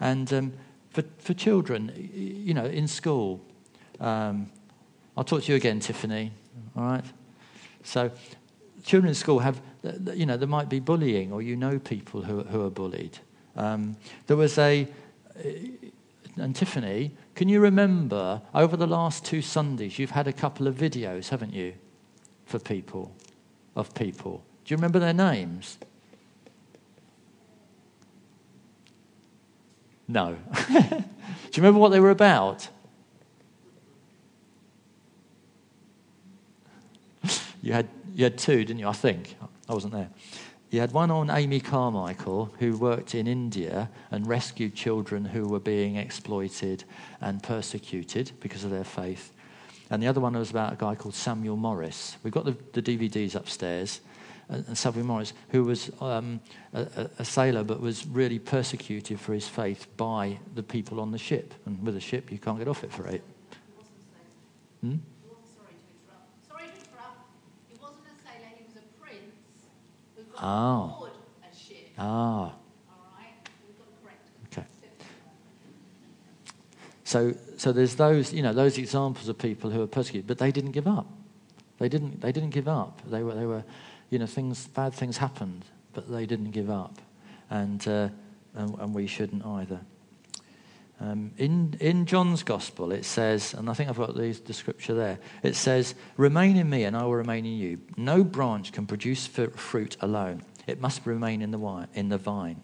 And 0.00 0.32
um, 0.32 0.52
for, 0.90 1.02
for 1.18 1.34
children, 1.34 1.92
you 2.14 2.54
know, 2.54 2.64
in 2.64 2.88
school, 2.88 3.40
um, 4.00 4.50
I'll 5.16 5.24
talk 5.24 5.42
to 5.42 5.52
you 5.52 5.56
again, 5.56 5.80
Tiffany, 5.80 6.32
all 6.76 6.84
right? 6.84 7.04
So, 7.82 8.10
children 8.84 9.08
in 9.08 9.14
school 9.14 9.40
have, 9.40 9.60
you 10.14 10.26
know, 10.26 10.36
there 10.36 10.48
might 10.48 10.68
be 10.68 10.78
bullying 10.78 11.32
or 11.32 11.42
you 11.42 11.56
know 11.56 11.78
people 11.78 12.22
who, 12.22 12.42
who 12.42 12.64
are 12.64 12.70
bullied. 12.70 13.18
Um, 13.56 13.96
there 14.26 14.36
was 14.36 14.58
a, 14.58 14.86
and 16.36 16.54
Tiffany, 16.54 17.12
can 17.34 17.48
you 17.48 17.60
remember 17.60 18.42
over 18.54 18.76
the 18.76 18.86
last 18.86 19.24
two 19.24 19.42
Sundays, 19.42 19.98
you've 19.98 20.10
had 20.10 20.28
a 20.28 20.32
couple 20.32 20.66
of 20.66 20.76
videos, 20.76 21.30
haven't 21.30 21.52
you, 21.52 21.74
for 22.46 22.58
people, 22.58 23.12
of 23.74 23.94
people 23.94 24.44
do 24.64 24.72
you 24.72 24.76
remember 24.78 24.98
their 24.98 25.12
names? 25.12 25.78
No. 30.08 30.36
Do 30.68 30.80
you 30.80 31.62
remember 31.62 31.80
what 31.80 31.90
they 31.90 32.00
were 32.00 32.10
about? 32.10 32.68
You 37.62 37.72
had, 37.72 37.88
you 38.14 38.24
had 38.24 38.38
two, 38.38 38.64
didn't 38.64 38.78
you? 38.78 38.88
I 38.88 38.92
think. 38.92 39.36
I 39.68 39.74
wasn't 39.74 39.92
there. 39.92 40.10
You 40.70 40.80
had 40.80 40.92
one 40.92 41.10
on 41.10 41.30
Amy 41.30 41.60
Carmichael, 41.60 42.52
who 42.58 42.76
worked 42.76 43.14
in 43.14 43.26
India 43.26 43.90
and 44.10 44.26
rescued 44.26 44.74
children 44.74 45.24
who 45.24 45.46
were 45.46 45.60
being 45.60 45.96
exploited 45.96 46.84
and 47.20 47.42
persecuted 47.42 48.32
because 48.40 48.64
of 48.64 48.70
their 48.70 48.84
faith. 48.84 49.32
And 49.90 50.02
the 50.02 50.08
other 50.08 50.20
one 50.20 50.34
was 50.34 50.50
about 50.50 50.72
a 50.72 50.76
guy 50.76 50.94
called 50.94 51.14
Samuel 51.14 51.56
Morris. 51.56 52.16
We've 52.22 52.32
got 52.32 52.44
the, 52.44 52.56
the 52.72 52.82
DVDs 52.82 53.34
upstairs 53.34 54.00
and 54.48 54.76
Samuel 54.76 55.06
Morris, 55.06 55.32
who 55.50 55.64
was 55.64 55.90
um, 56.00 56.40
a, 56.72 57.08
a, 57.18 57.24
sailor 57.24 57.64
but 57.64 57.80
was 57.80 58.06
really 58.06 58.38
persecuted 58.38 59.18
for 59.18 59.32
his 59.32 59.48
faith 59.48 59.86
by 59.96 60.38
the 60.54 60.62
people 60.62 61.00
on 61.00 61.12
the 61.12 61.18
ship. 61.18 61.54
And 61.66 61.84
with 61.84 61.96
a 61.96 62.00
ship, 62.00 62.30
you 62.30 62.38
can't 62.38 62.58
get 62.58 62.68
off 62.68 62.84
it 62.84 62.92
for 62.92 63.08
eight. 63.08 63.22
Hmm? 64.82 64.96
Sorry 66.46 66.66
to 66.66 66.72
interrupt. 66.72 67.30
He 67.70 67.78
wasn't 67.80 68.04
a 68.04 68.22
sailor, 68.22 68.50
he 68.56 68.64
was 68.64 68.76
a 68.76 69.00
prince 69.00 69.22
who 70.14 70.23
got 70.23 70.23
ah. 70.23 70.23
aboard 70.23 70.23
a 70.23 70.23
ship. 70.23 70.23
Ah. 70.23 70.23
All 70.23 70.23
right? 70.23 70.23
We've 70.23 70.23
got 70.23 70.23
to 70.36 70.44
Ah. 71.98 72.54
Okay. 74.46 74.66
So, 77.04 77.34
so 77.56 77.72
there's 77.72 77.94
those, 77.94 78.32
you 78.32 78.42
know, 78.42 78.52
those 78.52 78.78
examples 78.78 79.28
of 79.28 79.38
people 79.38 79.70
who 79.70 79.82
are 79.82 79.86
persecuted, 79.86 80.26
but 80.26 80.38
they 80.38 80.50
didn't 80.50 80.72
give 80.72 80.86
up. 80.86 81.06
They 81.78 81.88
didn't, 81.88 82.20
they 82.20 82.32
didn't 82.32 82.50
give 82.50 82.68
up. 82.68 83.00
They 83.06 83.22
were, 83.22 83.34
they 83.34 83.46
were, 83.46 83.64
you 84.10 84.18
know, 84.18 84.26
things, 84.26 84.66
bad 84.68 84.94
things 84.94 85.16
happened, 85.16 85.64
but 85.92 86.10
they 86.10 86.26
didn't 86.26 86.50
give 86.50 86.70
up. 86.70 86.98
And, 87.50 87.86
uh, 87.86 88.08
and, 88.54 88.78
and, 88.78 88.94
we 88.94 89.06
shouldn't 89.06 89.44
either. 89.44 89.80
Um, 91.04 91.32
in, 91.36 91.76
in 91.80 92.06
John's 92.06 92.42
Gospel, 92.42 92.90
it 92.90 93.04
says, 93.04 93.52
and 93.52 93.68
I 93.68 93.74
think 93.74 93.90
I've 93.90 93.98
got 93.98 94.16
the, 94.16 94.32
the 94.32 94.54
scripture 94.54 94.94
there, 94.94 95.18
it 95.42 95.54
says, 95.54 95.94
Remain 96.16 96.56
in 96.56 96.70
me 96.70 96.84
and 96.84 96.96
I 96.96 97.02
will 97.02 97.16
remain 97.16 97.44
in 97.44 97.58
you. 97.58 97.80
No 97.98 98.24
branch 98.24 98.72
can 98.72 98.86
produce 98.86 99.26
fruit 99.26 99.98
alone, 100.00 100.42
it 100.66 100.80
must 100.80 101.04
remain 101.04 101.42
in 101.42 101.50
the, 101.50 101.58
wine, 101.58 101.88
in 101.92 102.08
the 102.08 102.16
vine. 102.16 102.62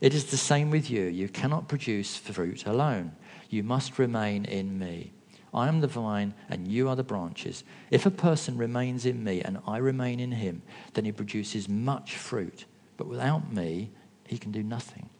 It 0.00 0.14
is 0.14 0.26
the 0.26 0.36
same 0.36 0.70
with 0.70 0.90
you. 0.90 1.02
You 1.02 1.28
cannot 1.28 1.68
produce 1.68 2.16
fruit 2.16 2.66
alone. 2.66 3.12
You 3.50 3.64
must 3.64 3.98
remain 3.98 4.44
in 4.44 4.78
me. 4.78 5.12
I 5.52 5.68
am 5.68 5.80
the 5.80 5.88
vine, 5.88 6.34
and 6.48 6.68
you 6.68 6.88
are 6.88 6.96
the 6.96 7.02
branches. 7.02 7.64
If 7.90 8.06
a 8.06 8.10
person 8.10 8.56
remains 8.56 9.06
in 9.06 9.22
me, 9.22 9.42
and 9.42 9.58
I 9.66 9.78
remain 9.78 10.20
in 10.20 10.32
him, 10.32 10.62
then 10.94 11.04
he 11.04 11.12
produces 11.12 11.68
much 11.68 12.16
fruit. 12.16 12.64
But 12.96 13.08
without 13.08 13.52
me, 13.52 13.90
he 14.26 14.38
can 14.38 14.52
do 14.52 14.62
nothing. 14.62 15.10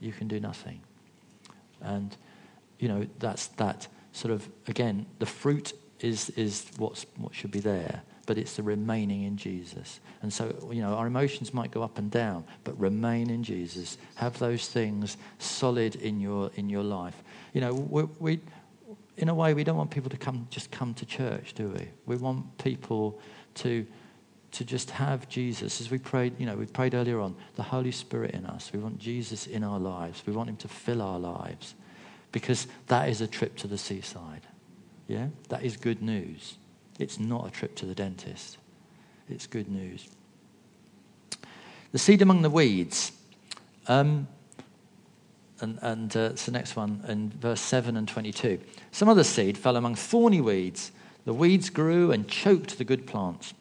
You 0.00 0.12
can 0.12 0.28
do 0.28 0.38
nothing. 0.38 0.82
And, 1.80 2.16
you 2.78 2.88
know, 2.88 3.06
that's 3.18 3.48
that 3.48 3.88
sort 4.12 4.32
of, 4.32 4.48
again, 4.68 5.06
the 5.18 5.26
fruit 5.26 5.72
is, 6.00 6.30
is 6.30 6.66
what's, 6.76 7.06
what 7.16 7.34
should 7.34 7.50
be 7.50 7.60
there, 7.60 8.02
but 8.26 8.38
it's 8.38 8.56
the 8.56 8.62
remaining 8.62 9.24
in 9.24 9.36
Jesus. 9.36 10.00
And 10.22 10.32
so, 10.32 10.68
you 10.72 10.80
know, 10.82 10.94
our 10.94 11.06
emotions 11.06 11.52
might 11.52 11.70
go 11.70 11.82
up 11.82 11.98
and 11.98 12.10
down, 12.10 12.44
but 12.62 12.78
remain 12.78 13.30
in 13.30 13.42
Jesus. 13.42 13.98
Have 14.16 14.38
those 14.38 14.68
things 14.68 15.16
solid 15.38 15.96
in 15.96 16.20
your, 16.20 16.50
in 16.56 16.68
your 16.68 16.82
life. 16.82 17.22
You 17.52 17.60
know, 17.60 17.74
we, 17.74 18.02
we 18.18 18.40
in 19.16 19.28
a 19.28 19.34
way, 19.34 19.54
we 19.54 19.64
don't 19.64 19.76
want 19.76 19.90
people 19.90 20.10
to 20.10 20.16
come 20.16 20.46
just 20.50 20.70
come 20.70 20.94
to 20.94 21.06
church, 21.06 21.54
do 21.54 21.68
we? 21.68 21.88
We 22.06 22.16
want 22.16 22.58
people 22.58 23.20
to 23.56 23.86
to 24.54 24.64
just 24.64 24.90
have 24.92 25.28
Jesus, 25.28 25.80
as 25.80 25.90
we 25.90 25.98
prayed, 25.98 26.38
you 26.38 26.46
know, 26.46 26.54
we 26.54 26.66
prayed 26.66 26.94
earlier 26.94 27.20
on, 27.20 27.34
the 27.56 27.62
Holy 27.62 27.90
Spirit 27.90 28.32
in 28.32 28.46
us. 28.46 28.72
We 28.72 28.78
want 28.78 28.98
Jesus 28.98 29.46
in 29.46 29.64
our 29.64 29.80
lives. 29.80 30.22
We 30.26 30.32
want 30.32 30.48
Him 30.48 30.56
to 30.58 30.68
fill 30.68 31.02
our 31.02 31.18
lives, 31.18 31.74
because 32.30 32.68
that 32.86 33.08
is 33.08 33.20
a 33.20 33.26
trip 33.26 33.56
to 33.56 33.66
the 33.66 33.78
seaside. 33.78 34.42
Yeah, 35.08 35.28
that 35.48 35.64
is 35.64 35.76
good 35.76 36.02
news. 36.02 36.56
It's 36.98 37.18
not 37.18 37.46
a 37.46 37.50
trip 37.50 37.74
to 37.76 37.86
the 37.86 37.94
dentist. 37.94 38.58
It's 39.28 39.46
good 39.46 39.68
news. 39.68 40.08
The 41.90 41.98
seed 41.98 42.22
among 42.22 42.42
the 42.42 42.50
weeds. 42.50 43.12
Um, 43.88 44.28
and, 45.60 45.78
and 45.82 46.16
uh, 46.16 46.30
it's 46.32 46.46
the 46.46 46.52
next 46.52 46.76
one 46.76 47.04
in 47.08 47.30
verse 47.30 47.60
7 47.60 47.96
and 47.96 48.06
22. 48.06 48.60
Some 48.92 49.08
other 49.08 49.24
seed 49.24 49.58
fell 49.58 49.76
among 49.76 49.96
thorny 49.96 50.40
weeds. 50.40 50.92
The 51.24 51.34
weeds 51.34 51.70
grew 51.70 52.12
and 52.12 52.28
choked 52.28 52.78
the 52.78 52.84
good 52.84 53.06
plants. 53.06 53.54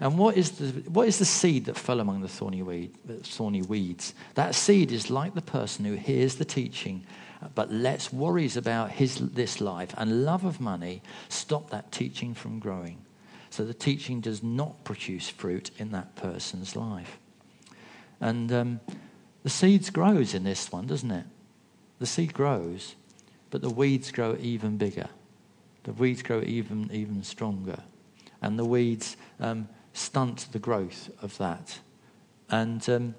And 0.00 0.16
what 0.16 0.36
is 0.36 0.52
the, 0.52 0.90
what 0.90 1.08
is 1.08 1.18
the 1.18 1.24
seed 1.24 1.64
that 1.64 1.76
fell 1.76 1.98
among 1.98 2.20
the 2.20 2.28
thorny, 2.28 2.62
weed, 2.62 2.94
thorny 3.24 3.62
weeds? 3.62 4.14
That 4.34 4.54
seed 4.54 4.92
is 4.92 5.10
like 5.10 5.34
the 5.34 5.42
person 5.42 5.84
who 5.84 5.94
hears 5.94 6.36
the 6.36 6.44
teaching 6.44 7.04
but 7.54 7.72
lets 7.72 8.12
worries 8.12 8.56
about 8.56 8.90
his, 8.90 9.16
this 9.16 9.60
life 9.60 9.94
and 9.96 10.24
love 10.24 10.44
of 10.44 10.60
money 10.60 11.02
stop 11.28 11.70
that 11.70 11.92
teaching 11.92 12.34
from 12.34 12.58
growing. 12.58 13.04
So 13.50 13.64
the 13.64 13.74
teaching 13.74 14.20
does 14.20 14.42
not 14.42 14.84
produce 14.84 15.28
fruit 15.28 15.70
in 15.78 15.90
that 15.92 16.14
person's 16.16 16.76
life. 16.76 17.18
And 18.20 18.52
um, 18.52 18.80
the 19.42 19.50
seeds 19.50 19.90
grows 19.90 20.34
in 20.34 20.44
this 20.44 20.70
one, 20.72 20.86
doesn't 20.86 21.10
it? 21.10 21.24
The 22.00 22.06
seed 22.06 22.34
grows, 22.34 22.96
but 23.50 23.62
the 23.62 23.70
weeds 23.70 24.10
grow 24.10 24.36
even 24.40 24.76
bigger. 24.76 25.08
The 25.84 25.92
weeds 25.92 26.22
grow 26.22 26.42
even 26.42 26.90
even 26.92 27.22
stronger, 27.22 27.80
and 28.42 28.58
the 28.58 28.64
weeds 28.64 29.16
um, 29.40 29.68
stunt 29.98 30.48
the 30.52 30.58
growth 30.58 31.10
of 31.22 31.36
that. 31.38 31.80
And 32.50 32.88
um, 32.88 33.14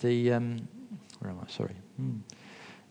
the 0.00 0.32
um, 0.32 0.68
where 1.18 1.32
am 1.32 1.40
I? 1.42 1.50
Sorry. 1.50 1.74
Hmm. 1.96 2.18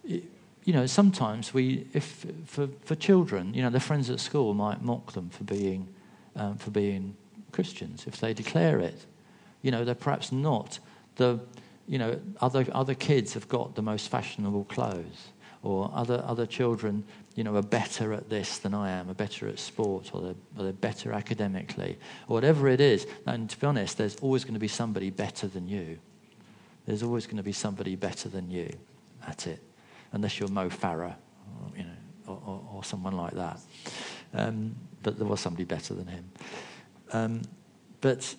It, 0.03 0.23
you 0.65 0.73
know, 0.73 0.85
sometimes 0.85 1.53
we, 1.53 1.87
if 1.93 2.25
for 2.45 2.69
for 2.85 2.95
children, 2.95 3.53
you 3.53 3.61
know, 3.61 3.69
their 3.69 3.81
friends 3.81 4.09
at 4.09 4.19
school 4.19 4.53
might 4.53 4.81
mock 4.81 5.11
them 5.11 5.29
for 5.29 5.43
being 5.43 5.87
um, 6.35 6.57
for 6.57 6.71
being 6.71 7.15
Christians 7.51 8.05
if 8.07 8.19
they 8.19 8.33
declare 8.33 8.79
it. 8.79 9.05
You 9.61 9.71
know, 9.71 9.85
they're 9.85 9.95
perhaps 9.95 10.31
not 10.31 10.79
the, 11.15 11.39
you 11.87 11.97
know, 11.97 12.19
other, 12.41 12.65
other 12.73 12.95
kids 12.95 13.33
have 13.33 13.47
got 13.47 13.75
the 13.75 13.81
most 13.81 14.09
fashionable 14.09 14.65
clothes, 14.65 15.29
or 15.63 15.89
other, 15.93 16.23
other 16.27 16.45
children, 16.45 17.03
you 17.35 17.43
know, 17.43 17.55
are 17.55 17.63
better 17.63 18.13
at 18.13 18.29
this 18.29 18.59
than 18.59 18.73
I 18.73 18.91
am, 18.91 19.09
are 19.09 19.13
better 19.15 19.47
at 19.47 19.57
sport, 19.57 20.11
or 20.13 20.21
they're, 20.21 20.35
or 20.57 20.63
they're 20.65 20.73
better 20.73 21.13
academically, 21.13 21.97
or 22.27 22.35
whatever 22.35 22.67
it 22.67 22.81
is. 22.81 23.07
And 23.25 23.49
to 23.49 23.59
be 23.59 23.65
honest, 23.65 23.97
there's 23.97 24.17
always 24.17 24.43
going 24.43 24.55
to 24.55 24.59
be 24.59 24.67
somebody 24.67 25.09
better 25.09 25.47
than 25.47 25.67
you. 25.67 25.97
There's 26.85 27.01
always 27.01 27.25
going 27.25 27.37
to 27.37 27.43
be 27.43 27.53
somebody 27.53 27.95
better 27.95 28.27
than 28.27 28.51
you 28.51 28.69
at 29.25 29.47
it, 29.47 29.63
unless 30.11 30.37
you're 30.37 30.49
Mo 30.49 30.69
Farah, 30.69 31.15
or, 31.15 31.77
you 31.77 31.83
know, 31.83 31.89
or, 32.27 32.41
or, 32.45 32.69
or 32.73 32.83
someone 32.83 33.15
like 33.15 33.33
that. 33.33 33.59
Um, 34.33 34.75
but 35.01 35.17
there 35.17 35.27
was 35.27 35.39
somebody 35.39 35.63
better 35.63 35.93
than 35.93 36.07
him. 36.07 36.31
Um, 37.13 37.41
but 38.01 38.35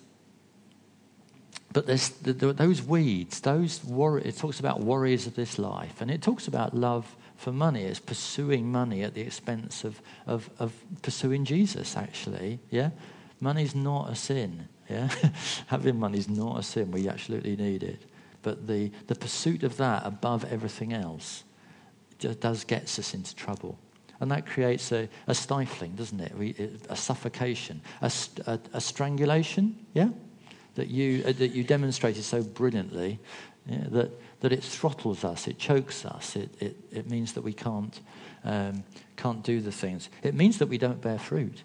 but 1.75 1.87
there's 1.87 2.07
the, 2.07 2.31
the, 2.31 2.53
those 2.53 2.81
weeds, 2.81 3.41
those 3.41 3.81
it 3.83 4.37
talks 4.37 4.61
about 4.61 4.79
worries 4.79 5.27
of 5.27 5.35
this 5.35 5.59
life, 5.59 5.99
and 5.99 6.09
it 6.09 6.21
talks 6.21 6.47
about 6.47 6.73
love 6.73 7.17
for 7.35 7.51
money 7.51 7.83
It's 7.83 7.99
pursuing 7.99 8.71
money 8.71 9.03
at 9.03 9.13
the 9.13 9.19
expense 9.19 9.83
of, 9.83 10.01
of, 10.25 10.49
of 10.57 10.71
pursuing 11.01 11.43
Jesus, 11.43 11.97
actually. 11.97 12.59
Yeah? 12.69 12.91
Money's 13.41 13.75
not 13.75 14.09
a 14.09 14.15
sin. 14.15 14.69
Yeah? 14.89 15.09
Having 15.67 15.99
money 15.99 16.17
is 16.17 16.29
not 16.29 16.59
a 16.59 16.63
sin. 16.63 16.91
We 16.91 17.09
absolutely 17.09 17.57
need 17.57 17.83
it. 17.83 18.01
But 18.41 18.67
the, 18.67 18.89
the 19.07 19.15
pursuit 19.15 19.63
of 19.63 19.75
that 19.75 20.05
above 20.05 20.45
everything 20.45 20.93
else 20.93 21.43
does 22.39 22.63
gets 22.63 22.97
us 22.99 23.13
into 23.13 23.35
trouble. 23.35 23.77
And 24.21 24.31
that 24.31 24.45
creates 24.45 24.93
a, 24.93 25.09
a 25.27 25.35
stifling, 25.35 25.95
doesn't 25.95 26.21
it? 26.21 26.81
A 26.89 26.95
suffocation, 26.95 27.81
a, 28.01 28.09
a, 28.47 28.59
a, 28.71 28.79
strangulation, 28.79 29.85
yeah? 29.93 30.07
That 30.75 30.89
you, 30.89 31.23
uh, 31.25 31.31
that 31.33 31.51
you 31.51 31.63
demonstrated 31.63 32.23
so 32.23 32.43
brilliantly 32.43 33.19
yeah? 33.65 33.85
that, 33.89 34.11
that 34.41 34.51
it 34.51 34.63
throttles 34.63 35.23
us, 35.23 35.47
it 35.47 35.57
chokes 35.57 36.05
us, 36.05 36.35
it, 36.35 36.49
it, 36.61 36.75
it 36.91 37.09
means 37.09 37.33
that 37.33 37.41
we 37.41 37.53
can't, 37.53 37.99
um, 38.43 38.83
can't 39.15 39.43
do 39.43 39.61
the 39.61 39.71
things. 39.71 40.09
It 40.23 40.35
means 40.35 40.57
that 40.59 40.67
we 40.67 40.77
don't 40.77 41.01
bear 41.01 41.17
fruit. 41.17 41.63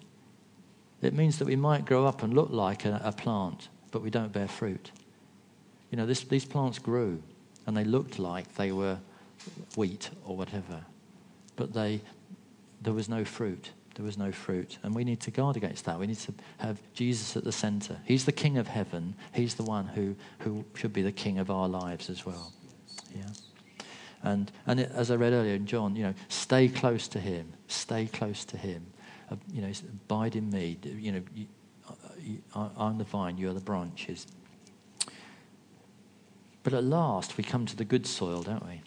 It 1.01 1.13
means 1.13 1.39
that 1.39 1.45
we 1.45 1.55
might 1.55 1.85
grow 1.85 2.05
up 2.05 2.23
and 2.23 2.33
look 2.33 2.49
like 2.51 2.85
a, 2.85 3.01
a 3.03 3.11
plant, 3.11 3.69
but 3.91 4.01
we 4.01 4.09
don't 4.09 4.31
bear 4.31 4.47
fruit. 4.47 4.91
You 5.89 5.97
know, 5.97 6.05
this, 6.05 6.21
these 6.21 6.45
plants 6.45 6.79
grew 6.79 7.21
and 7.67 7.75
they 7.75 7.83
looked 7.83 8.17
like 8.17 8.55
they 8.55 8.71
were 8.71 8.99
wheat 9.75 10.09
or 10.25 10.37
whatever, 10.37 10.85
but 11.55 11.73
they, 11.73 12.01
there 12.81 12.93
was 12.93 13.09
no 13.09 13.25
fruit. 13.25 13.71
There 13.95 14.05
was 14.05 14.17
no 14.17 14.31
fruit. 14.31 14.77
And 14.83 14.95
we 14.95 15.03
need 15.03 15.19
to 15.21 15.31
guard 15.31 15.57
against 15.57 15.85
that. 15.85 15.99
We 15.99 16.07
need 16.07 16.19
to 16.19 16.33
have 16.59 16.79
Jesus 16.93 17.35
at 17.35 17.43
the 17.43 17.51
center. 17.51 17.97
He's 18.05 18.25
the 18.25 18.31
King 18.31 18.57
of 18.57 18.67
heaven. 18.67 19.15
He's 19.33 19.55
the 19.55 19.63
one 19.63 19.87
who, 19.87 20.15
who 20.39 20.63
should 20.75 20.93
be 20.93 21.01
the 21.01 21.11
King 21.11 21.39
of 21.39 21.51
our 21.51 21.67
lives 21.67 22.09
as 22.09 22.25
well. 22.25 22.53
Yeah. 23.13 23.23
And, 24.23 24.51
and 24.67 24.79
it, 24.79 24.91
as 24.93 25.11
I 25.11 25.15
read 25.15 25.33
earlier 25.33 25.55
in 25.55 25.65
John, 25.65 25.95
you 25.95 26.03
know, 26.03 26.13
stay 26.29 26.67
close 26.67 27.07
to 27.09 27.19
him. 27.19 27.51
Stay 27.67 28.05
close 28.05 28.45
to 28.45 28.57
him. 28.57 28.85
Uh, 29.29 29.35
you 29.51 29.61
know, 29.61 29.71
abide 30.05 30.35
in 30.35 30.49
me. 30.49 30.77
You 30.83 31.11
know, 31.13 31.21
you, 31.33 31.47
uh, 32.55 32.69
I'm 32.77 32.97
the 32.97 33.03
vine, 33.03 33.37
you 33.37 33.49
are 33.49 33.53
the 33.53 33.59
branches. 33.59 34.27
But 36.63 36.73
at 36.73 36.83
last, 36.83 37.37
we 37.37 37.43
come 37.43 37.65
to 37.65 37.75
the 37.75 37.85
good 37.85 38.05
soil, 38.05 38.43
don't 38.43 38.65
we? 38.65 38.81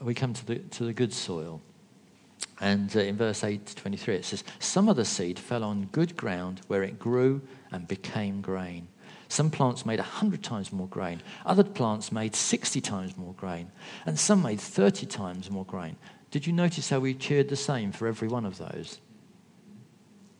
We 0.00 0.14
come 0.14 0.32
to 0.32 0.46
the, 0.46 0.56
to 0.56 0.84
the 0.84 0.92
good 0.92 1.12
soil. 1.12 1.60
And 2.60 2.94
uh, 2.94 3.00
in 3.00 3.16
verse 3.16 3.42
8 3.42 3.64
to 3.66 3.76
23, 3.76 4.16
it 4.16 4.24
says, 4.24 4.44
Some 4.58 4.88
of 4.88 4.96
the 4.96 5.04
seed 5.04 5.38
fell 5.38 5.64
on 5.64 5.86
good 5.86 6.16
ground 6.16 6.60
where 6.66 6.82
it 6.82 6.98
grew 6.98 7.40
and 7.72 7.88
became 7.88 8.40
grain. 8.40 8.88
Some 9.28 9.50
plants 9.50 9.86
made 9.86 10.00
100 10.00 10.42
times 10.42 10.72
more 10.72 10.88
grain. 10.88 11.22
Other 11.46 11.62
plants 11.62 12.10
made 12.10 12.34
60 12.34 12.80
times 12.80 13.16
more 13.16 13.32
grain. 13.34 13.70
And 14.04 14.18
some 14.18 14.42
made 14.42 14.60
30 14.60 15.06
times 15.06 15.50
more 15.50 15.64
grain. 15.64 15.96
Did 16.30 16.46
you 16.46 16.52
notice 16.52 16.90
how 16.90 16.98
we 16.98 17.14
cheered 17.14 17.48
the 17.48 17.56
same 17.56 17.92
for 17.92 18.08
every 18.08 18.28
one 18.28 18.44
of 18.44 18.58
those? 18.58 19.00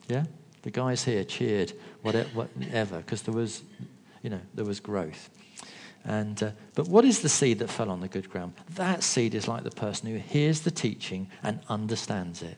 Yeah? 0.09 0.25
The 0.63 0.71
guys 0.71 1.05
here 1.05 1.25
cheered 1.25 1.73
whatever, 2.03 2.99
because 2.99 3.23
there 3.23 3.35
was, 3.35 3.63
you 4.23 4.31
know, 4.31 4.41
there 4.55 4.65
was 4.65 4.81
growth. 4.81 5.31
And, 6.05 6.43
uh, 6.43 6.51
but 6.75 6.89
what 6.89 7.05
is 7.05 7.21
the 7.21 7.29
seed 7.29 7.59
that 7.59 7.69
fell 7.69 7.91
on 7.91 8.01
the 8.01 8.09
good 8.09 8.31
ground? 8.31 8.55
That 8.75 9.03
seed 9.03 9.35
is 9.35 9.47
like 9.47 9.65
the 9.65 9.71
person 9.71 10.09
who 10.09 10.17
hears 10.17 10.61
the 10.61 10.71
teaching 10.71 11.29
and 11.43 11.61
understands 11.69 12.43
it. 12.43 12.57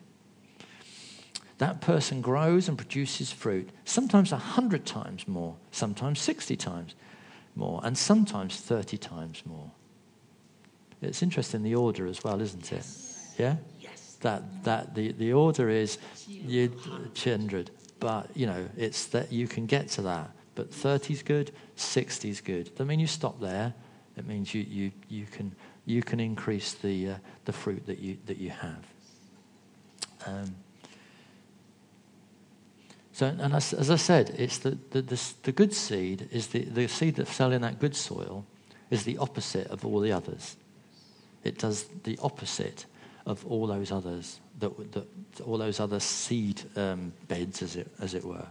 That 1.57 1.81
person 1.81 2.21
grows 2.21 2.67
and 2.67 2.77
produces 2.77 3.31
fruit, 3.31 3.69
sometimes 3.85 4.31
a 4.31 4.37
hundred 4.37 4.85
times 4.85 5.27
more, 5.27 5.55
sometimes 5.71 6.19
60 6.19 6.55
times. 6.55 6.95
more, 7.55 7.79
and 7.83 7.95
sometimes 7.97 8.59
30 8.59 8.97
times 8.97 9.43
more. 9.45 9.69
It's 11.01 11.21
interesting 11.21 11.63
the 11.63 11.75
order 11.75 12.07
as 12.07 12.23
well, 12.23 12.41
isn't 12.41 12.71
it? 12.71 12.85
Yeah? 13.37 13.57
Yes. 13.79 14.17
That, 14.21 14.63
that 14.63 14.95
the, 14.95 15.11
the 15.11 15.33
order 15.33 15.69
is 15.69 15.99
you, 16.27 16.69
100, 16.69 17.69
but 17.99 18.29
you 18.35 18.47
know, 18.47 18.67
it's 18.75 19.05
that 19.07 19.31
you 19.31 19.47
can 19.47 19.65
get 19.65 19.89
to 19.89 20.01
that. 20.03 20.31
But 20.55 20.73
30 20.73 21.13
is 21.13 21.23
good, 21.23 21.51
60 21.75 22.29
is 22.29 22.41
good. 22.41 22.71
Doesn't 22.71 22.87
mean 22.87 22.99
you 22.99 23.07
stop 23.07 23.39
there. 23.39 23.73
It 24.17 24.27
means 24.27 24.53
you, 24.53 24.61
you, 24.61 24.91
you, 25.09 25.25
can, 25.25 25.55
you 25.85 26.03
can 26.03 26.19
increase 26.19 26.73
the, 26.73 27.11
uh, 27.11 27.15
the 27.45 27.53
fruit 27.53 27.85
that 27.87 27.99
you, 27.99 28.17
that 28.27 28.37
you 28.37 28.51
have. 28.51 28.85
Um, 30.25 30.55
so, 33.11 33.27
and 33.27 33.53
as, 33.53 33.73
as 33.73 33.91
I 33.91 33.95
said, 33.95 34.35
it's 34.37 34.59
the, 34.59 34.77
the, 34.91 35.01
the, 35.01 35.33
the, 35.43 35.51
good 35.51 35.73
seed 35.73 36.29
is 36.31 36.47
the, 36.47 36.63
the 36.65 36.87
seed 36.87 37.15
that 37.15 37.27
fell 37.27 37.51
in 37.51 37.61
that 37.61 37.79
good 37.79 37.95
soil 37.95 38.45
is 38.89 39.03
the 39.03 39.17
opposite 39.17 39.67
of 39.67 39.85
all 39.85 39.99
the 39.99 40.11
others. 40.11 40.57
It 41.43 41.59
does 41.59 41.85
the 42.03 42.17
opposite 42.21 42.85
of 43.25 43.45
all 43.45 43.67
those 43.67 43.91
others, 43.91 44.39
that, 44.59 44.91
that 44.93 45.07
all 45.45 45.57
those 45.57 45.79
other 45.79 45.99
seed 45.99 46.61
um, 46.75 47.13
beds, 47.27 47.61
as 47.61 47.75
it, 47.75 47.87
as 47.99 48.13
it 48.13 48.23
were. 48.23 48.47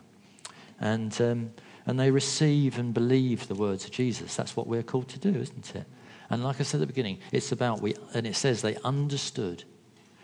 And, 0.80 1.20
um, 1.20 1.50
and 1.86 1.98
they 1.98 2.10
receive 2.10 2.78
and 2.78 2.94
believe 2.94 3.48
the 3.48 3.54
words 3.54 3.84
of 3.84 3.90
Jesus. 3.90 4.36
That's 4.36 4.56
what 4.56 4.66
we're 4.66 4.82
called 4.82 5.08
to 5.08 5.18
do, 5.18 5.30
isn't 5.38 5.74
it? 5.74 5.86
And 6.30 6.44
like 6.44 6.60
I 6.60 6.62
said 6.62 6.78
at 6.78 6.80
the 6.80 6.86
beginning, 6.86 7.18
it's 7.32 7.52
about, 7.52 7.82
we, 7.82 7.94
and 8.14 8.26
it 8.26 8.36
says 8.36 8.62
they 8.62 8.76
understood. 8.76 9.64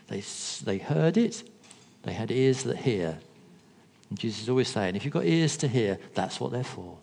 They, 0.07 0.23
they 0.65 0.79
heard 0.79 1.17
it, 1.17 1.49
they 2.03 2.13
had 2.13 2.31
ears 2.31 2.63
that 2.63 2.79
hear, 2.79 3.19
and 4.09 4.19
Jesus 4.19 4.43
is 4.43 4.49
always 4.49 4.69
saying, 4.69 4.97
if 4.97 5.05
you've 5.05 5.13
got 5.13 5.27
ears 5.27 5.57
to 5.59 5.69
hear, 5.69 5.99
that's 6.15 6.41
what 6.41 6.51
they're 6.51 6.65
for. 6.65 6.97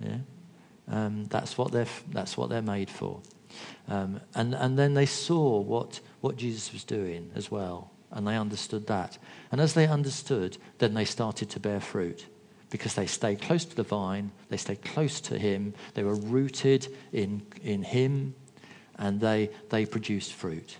Yeah? 0.00 0.18
Um, 0.90 1.26
that's, 1.26 1.56
what 1.56 1.72
they're, 1.72 1.86
that's 2.10 2.36
what 2.36 2.50
they're 2.50 2.60
made 2.60 2.90
for. 2.90 3.20
Um, 3.88 4.20
and, 4.34 4.54
and 4.54 4.78
then 4.78 4.94
they 4.94 5.06
saw 5.06 5.60
what, 5.60 6.00
what 6.20 6.36
Jesus 6.36 6.72
was 6.72 6.84
doing 6.84 7.30
as 7.34 7.50
well, 7.50 7.90
and 8.10 8.26
they 8.26 8.36
understood 8.36 8.86
that. 8.88 9.16
And 9.50 9.60
as 9.60 9.72
they 9.72 9.86
understood, 9.86 10.58
then 10.78 10.92
they 10.92 11.06
started 11.06 11.48
to 11.50 11.60
bear 11.60 11.80
fruit 11.80 12.26
because 12.72 12.94
they 12.94 13.04
stayed 13.04 13.42
close 13.42 13.66
to 13.66 13.76
the 13.76 13.82
vine, 13.82 14.32
they 14.48 14.56
stayed 14.56 14.82
close 14.82 15.20
to 15.20 15.38
Him, 15.38 15.74
they 15.92 16.02
were 16.02 16.14
rooted 16.14 16.88
in, 17.12 17.42
in 17.62 17.82
Him, 17.82 18.34
and 18.98 19.20
they, 19.20 19.50
they 19.68 19.84
produced 19.84 20.32
fruit. 20.32 20.78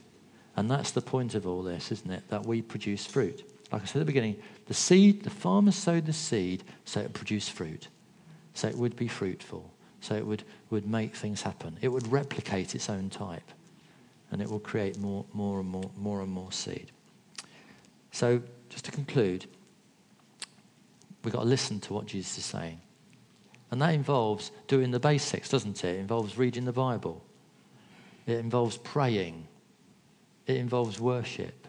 And 0.57 0.71
that's 0.71 0.93
the 0.93 1.03
point 1.03 1.35
of 1.35 1.47
all 1.47 1.63
this, 1.63 1.93
isn't 1.93 2.11
it? 2.11 2.23
That 2.31 2.47
we 2.47 2.63
produce 2.63 3.05
fruit. 3.05 3.47
Like 3.71 3.83
I 3.83 3.85
said 3.85 3.97
at 3.97 3.99
the 4.01 4.07
beginning, 4.07 4.37
the 4.69 4.75
seed, 4.75 5.23
the 5.23 5.31
farmer 5.31 5.71
sowed 5.71 6.07
the 6.07 6.15
seed 6.15 6.65
so 6.87 7.01
it 7.01 7.13
produced 7.13 7.51
fruit, 7.51 7.89
so 8.55 8.69
it 8.69 8.77
would 8.77 8.97
be 8.97 9.07
fruitful, 9.07 9.71
so 10.01 10.15
it 10.15 10.27
would, 10.27 10.45
would 10.71 10.87
make 10.89 11.15
things 11.15 11.43
happen. 11.43 11.77
It 11.83 11.89
would 11.89 12.11
replicate 12.11 12.75
its 12.75 12.89
own 12.89 13.11
type, 13.11 13.51
and 14.31 14.41
it 14.41 14.51
will 14.51 14.61
create 14.61 14.99
more, 14.99 15.27
more 15.35 15.61
and 15.61 15.69
more, 15.69 15.91
more 15.99 16.23
and 16.23 16.33
more 16.33 16.53
seed. 16.53 16.91
So, 18.13 18.41
just 18.71 18.87
to 18.87 18.93
conclude, 18.93 19.45
we've 21.23 21.33
got 21.33 21.41
to 21.41 21.49
listen 21.49 21.81
to 21.81 21.95
what 21.95 22.07
Jesus 22.07 22.39
is 22.39 22.45
saying. 22.45 22.81
And 23.71 23.81
that 23.81 23.95
involves 23.95 24.53
doing 24.67 24.91
the 24.91 25.01
basics, 25.01 25.49
doesn't 25.49 25.83
it? 25.83 25.97
It 25.97 25.99
involves 25.99 26.37
reading 26.37 26.67
the 26.67 26.73
Bible. 26.73 27.25
It 28.27 28.37
involves 28.37 28.77
praying. 28.77 29.47
It 30.47 30.57
involves 30.57 31.01
worship. 31.01 31.67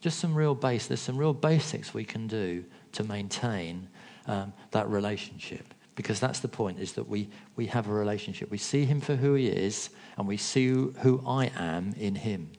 Just 0.00 0.18
some 0.18 0.34
real 0.34 0.54
base. 0.54 0.86
There's 0.86 1.00
some 1.00 1.16
real 1.16 1.32
basics 1.34 1.94
we 1.94 2.04
can 2.04 2.26
do 2.26 2.64
to 2.92 3.04
maintain 3.04 3.88
um, 4.26 4.52
that 4.72 4.88
relationship. 4.88 5.74
Because 5.94 6.20
that's 6.20 6.40
the 6.40 6.48
point, 6.48 6.78
is 6.78 6.92
that 6.92 7.08
we, 7.08 7.28
we 7.56 7.66
have 7.66 7.88
a 7.88 7.92
relationship. 7.92 8.50
We 8.50 8.58
see 8.58 8.84
him 8.84 9.00
for 9.00 9.16
who 9.16 9.34
he 9.34 9.48
is, 9.48 9.90
and 10.16 10.28
we 10.28 10.36
see 10.36 10.68
who, 10.68 10.94
who 10.98 11.22
I 11.26 11.50
am 11.56 11.94
in 11.98 12.14
him. 12.14 12.50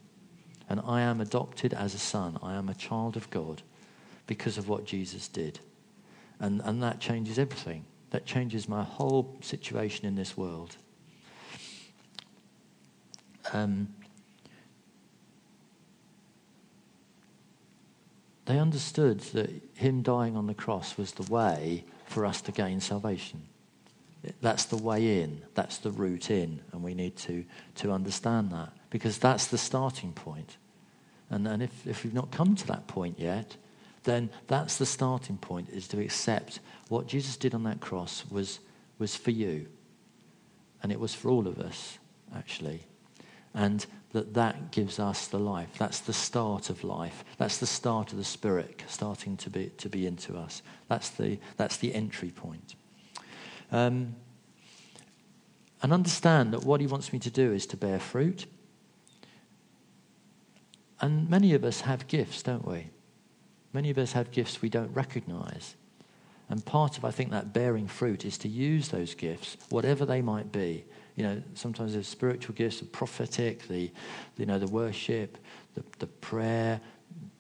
And 0.70 0.82
I 0.86 1.02
am 1.02 1.22
adopted 1.22 1.74
as 1.74 1.94
a 1.96 2.00
son. 2.00 2.38
I 2.44 2.56
am 2.56 2.70
a 2.70 2.74
child 2.74 3.16
of 3.18 3.30
God 3.30 3.62
because 4.28 4.58
of 4.58 4.68
what 4.70 4.86
Jesus 4.86 5.28
did. 5.28 5.60
And, 6.40 6.62
and 6.64 6.82
that 6.84 7.00
changes 7.00 7.38
everything. 7.38 7.86
That 8.12 8.26
changes 8.26 8.68
my 8.68 8.84
whole 8.84 9.38
situation 9.42 10.06
in 10.06 10.16
this 10.16 10.38
world. 10.38 10.78
Um, 13.54 13.90
They 18.50 18.58
understood 18.58 19.20
that 19.34 19.52
him 19.76 20.02
dying 20.02 20.36
on 20.36 20.48
the 20.48 20.56
cross 20.56 20.98
was 20.98 21.12
the 21.12 21.32
way 21.32 21.86
for 22.08 22.26
us 22.26 22.42
to 22.42 22.52
gain 22.52 22.80
salvation. 22.80 23.44
That's 24.42 24.66
the 24.66 24.76
way 24.76 25.22
in, 25.22 25.44
that's 25.54 25.78
the 25.78 25.92
route 25.92 26.32
in, 26.32 26.62
and 26.72 26.82
we 26.82 26.96
need 26.96 27.16
to, 27.18 27.46
to 27.76 27.92
understand 27.92 28.52
that 28.52 28.74
because 28.90 29.20
that's 29.20 29.46
the 29.46 29.60
starting 29.60 30.14
point. 30.14 30.58
And, 31.30 31.48
and 31.48 31.62
if, 31.62 31.86
if 31.86 32.04
we've 32.04 32.16
not 32.16 32.32
come 32.32 32.56
to 32.56 32.66
that 32.66 32.88
point 32.88 33.20
yet, 33.20 33.56
then 34.04 34.30
that's 34.48 34.78
the 34.78 34.86
starting 34.86 35.38
point 35.38 35.70
is 35.70 35.88
to 35.90 36.00
accept 36.00 36.60
what 36.88 37.08
Jesus 37.08 37.38
did 37.38 37.54
on 37.54 37.64
that 37.64 37.80
cross 37.80 38.24
was, 38.30 38.60
was 38.98 39.16
for 39.16 39.32
you. 39.32 39.68
And 40.82 40.92
it 40.92 41.00
was 41.00 41.14
for 41.14 41.30
all 41.30 41.48
of 41.48 41.60
us, 41.60 41.98
actually. 42.36 42.86
And 43.54 43.86
that 44.14 44.34
that 44.34 44.72
gives 44.72 45.00
us 45.00 45.28
the 45.28 45.40
life. 45.40 45.70
That's 45.78 46.00
the 46.00 46.14
start 46.14 46.70
of 46.70 46.84
life. 46.84 47.24
That's 47.38 47.58
the 47.58 47.68
start 47.68 48.12
of 48.12 48.18
the 48.18 48.24
Spirit 48.24 48.84
starting 48.88 49.38
to 49.38 49.50
be, 49.50 49.72
to 49.78 49.90
be 49.90 50.08
into 50.08 50.38
us. 50.38 50.62
That's 50.88 51.10
the, 51.10 51.38
that's 51.58 51.78
the 51.78 51.94
entry 51.94 52.32
point. 52.32 52.76
Um, 53.72 54.16
and 55.82 55.94
understand 55.94 56.54
that 56.54 56.64
what 56.64 56.82
He 56.82 56.88
wants 56.88 57.14
me 57.14 57.20
to 57.20 57.30
do 57.30 57.54
is 57.54 57.66
to 57.68 57.78
bear 57.78 58.00
fruit. 58.00 58.46
And 61.02 61.30
many 61.30 61.54
of 61.54 61.64
us 61.64 61.82
have 61.82 62.08
gifts, 62.08 62.44
don't 62.44 62.68
we? 62.68 62.90
Many 63.74 63.90
of 63.90 63.98
us 63.98 64.14
have 64.14 64.32
gifts 64.32 64.62
we 64.62 64.70
don't 64.70 64.94
recognize. 64.94 65.76
And 66.50 66.66
part 66.66 66.98
of, 66.98 67.06
I 67.06 67.12
think, 67.12 67.30
that 67.32 67.54
bearing 67.54 67.88
fruit 67.88 68.26
is 68.26 68.38
to 68.40 68.48
use 68.48 68.90
those 68.90 69.14
gifts, 69.14 69.58
whatever 69.70 70.06
they 70.06 70.22
might 70.22 70.52
be, 70.52 70.84
you 71.16 71.24
know, 71.24 71.44
sometimes 71.54 71.94
there's 71.94 72.08
spiritual 72.08 72.56
gifts, 72.56 72.80
the 72.80 72.86
prophetic, 72.86 73.68
the, 73.68 73.92
you 74.38 74.46
know, 74.46 74.58
the 74.58 74.68
worship, 74.68 75.38
the, 75.76 75.84
the 76.00 76.08
prayer, 76.08 76.80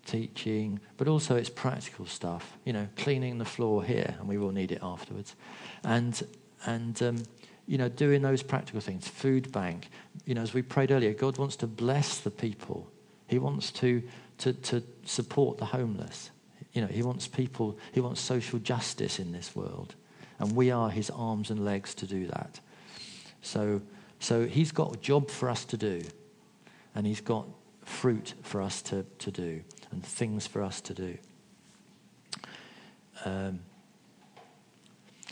teaching, 0.06 0.80
but 0.98 1.08
also 1.08 1.36
it's 1.36 1.50
practical 1.50 2.06
stuff. 2.06 2.58
You 2.66 2.74
know, 2.74 2.88
cleaning 2.98 3.38
the 3.38 3.46
floor 3.46 3.84
here, 3.84 4.16
and 4.20 4.28
we 4.28 4.38
will 4.38 4.52
need 4.52 4.72
it 4.72 4.80
afterwards, 4.82 5.36
and 5.84 6.22
and 6.66 7.02
um, 7.02 7.24
you 7.68 7.78
know, 7.78 7.90
doing 7.90 8.22
those 8.22 8.44
practical 8.44 8.82
things. 8.82 9.08
Food 9.08 9.52
bank. 9.52 9.90
You 10.26 10.36
know, 10.36 10.42
as 10.42 10.54
we 10.54 10.62
prayed 10.62 10.92
earlier, 10.92 11.14
God 11.14 11.38
wants 11.38 11.56
to 11.58 11.68
bless 11.68 12.20
the 12.20 12.32
people. 12.32 12.92
He 13.28 13.40
wants 13.40 13.72
to 13.74 14.04
to 14.40 14.54
to 14.54 14.84
support 15.06 15.58
the 15.58 15.66
homeless. 15.66 16.32
You 16.74 16.82
know, 16.82 16.88
He 16.88 17.04
wants 17.04 17.28
people. 17.28 17.78
He 17.94 18.02
wants 18.02 18.20
social 18.20 18.60
justice 18.60 19.20
in 19.20 19.32
this 19.32 19.56
world, 19.56 19.96
and 20.40 20.56
we 20.56 20.72
are 20.72 20.90
His 20.90 21.10
arms 21.10 21.50
and 21.50 21.64
legs 21.64 21.94
to 21.96 22.06
do 22.06 22.28
that. 22.28 22.60
So, 23.42 23.82
so 24.20 24.46
he's 24.46 24.72
got 24.72 24.96
a 24.96 25.00
job 25.00 25.30
for 25.30 25.50
us 25.50 25.66
to 25.66 25.78
do, 25.78 26.02
and 26.96 27.06
he's 27.06 27.22
got 27.22 27.48
fruit 27.84 28.34
for 28.44 28.62
us 28.62 28.82
to, 28.84 29.06
to 29.20 29.32
do, 29.32 29.62
and 29.92 30.04
things 30.04 30.46
for 30.46 30.62
us 30.62 30.82
to 30.82 30.94
do. 30.94 31.18
Um, 33.26 33.62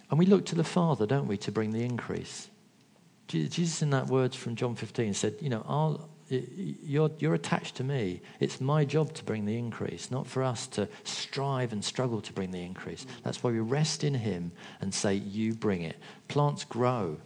and 0.10 0.18
we 0.18 0.26
look 0.26 0.46
to 0.48 0.56
the 0.56 0.64
Father, 0.64 1.06
don't 1.06 1.28
we, 1.28 1.38
to 1.38 1.52
bring 1.52 1.72
the 1.72 1.84
increase. 1.84 2.50
Jesus, 3.28 3.82
in 3.82 3.90
that 3.90 4.08
words 4.08 4.38
from 4.38 4.56
John 4.56 4.76
15, 4.76 5.14
said, 5.14 5.36
You 5.42 5.50
know, 5.50 5.66
I'll, 5.68 6.10
you're, 6.30 7.12
you're 7.20 7.34
attached 7.34 7.76
to 7.76 7.84
me. 7.84 8.22
It's 8.40 8.60
my 8.60 8.86
job 8.86 9.14
to 9.14 9.24
bring 9.24 9.46
the 9.46 9.58
increase, 9.58 10.12
not 10.12 10.28
for 10.28 10.44
us 10.44 10.68
to 10.68 10.88
strive 11.04 11.72
and 11.72 11.84
struggle 11.84 12.22
to 12.22 12.34
bring 12.34 12.52
the 12.52 12.62
increase. 12.62 13.06
That's 13.24 13.44
why 13.44 13.52
we 13.52 13.60
rest 13.60 14.04
in 14.04 14.14
Him 14.14 14.52
and 14.82 14.94
say, 14.94 15.16
You 15.16 15.54
bring 15.54 15.82
it. 15.82 15.98
Plants 16.28 16.64
grow 16.64 17.18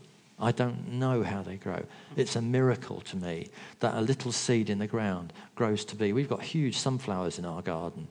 I 0.42 0.52
don't 0.52 0.94
know 0.94 1.22
how 1.22 1.44
they 1.44 1.56
grow. 1.56 1.84
It's 2.16 2.36
a 2.36 2.42
miracle 2.42 3.02
to 3.02 3.16
me 3.16 3.50
that 3.80 3.94
a 3.94 4.02
little 4.02 4.32
seed 4.32 4.72
in 4.72 4.80
the 4.80 4.88
ground 4.88 5.34
grows 5.54 5.86
to 5.86 5.96
be. 5.96 6.14
We've 6.14 6.28
got 6.28 6.42
huge 6.42 6.78
sunflowers 6.80 7.38
in 7.38 7.46
our 7.46 7.62
garden, 7.62 8.08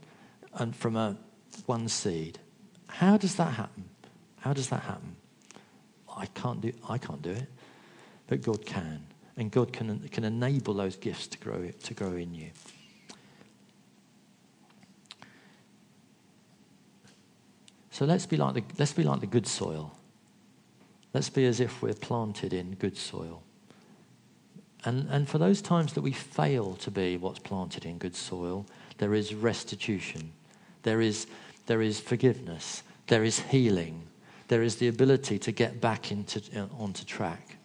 and 0.55 0.75
from 0.75 0.95
a 0.95 1.17
one 1.67 1.89
seed. 1.89 2.39
How 2.87 3.17
does 3.17 3.35
that 3.35 3.55
happen? 3.55 3.89
How 4.39 4.53
does 4.53 4.69
that 4.69 4.83
happen? 4.83 5.17
I 6.17 6.27
can't 6.27 6.61
do. 6.61 6.73
I 6.89 6.99
can't 6.99 7.21
do 7.21 7.33
it, 7.33 7.49
but 8.29 8.43
God 8.43 8.65
can, 8.65 9.05
and 9.37 9.51
God 9.51 9.73
can 9.73 10.09
can 10.09 10.25
enable 10.25 10.75
those 10.75 10.97
gifts 10.97 11.27
to 11.29 11.39
grow 11.39 11.71
to 11.71 11.95
grow 11.95 12.13
in 12.13 12.35
you. 12.35 12.51
So 17.91 18.05
let's 18.05 18.27
be 18.27 18.37
like 18.37 18.55
the 18.55 18.65
let's 18.79 18.93
be 18.93 19.03
like 19.03 19.21
the 19.21 19.27
good 19.27 19.47
soil. 19.47 19.95
Let's 21.13 21.29
be 21.29 21.45
as 21.47 21.61
if 21.61 21.83
we're 21.83 21.95
planted 21.95 22.53
in 22.53 22.75
good 22.77 22.97
soil. 22.97 23.43
And, 24.85 25.09
and 25.11 25.29
for 25.29 25.39
those 25.39 25.61
times 25.61 25.93
that 25.93 26.01
we 26.03 26.13
fail 26.13 26.75
to 26.77 26.91
be 26.91 27.17
what's 27.17 27.39
planted 27.39 27.85
in 27.85 27.99
good 27.99 28.17
soil, 28.17 28.65
there 28.99 29.15
is 29.15 29.35
restitution, 29.35 30.33
there 30.83 31.01
is, 31.01 31.27
there 31.67 31.83
is 31.83 32.01
forgiveness, 32.01 32.83
there 33.09 33.25
is 33.25 33.41
healing, 33.41 34.07
there 34.49 34.63
is 34.63 34.77
the 34.77 34.89
ability 34.89 35.39
to 35.41 35.53
get 35.53 35.81
back 35.81 36.11
into, 36.11 36.41
onto 36.79 37.05
track. 37.05 37.57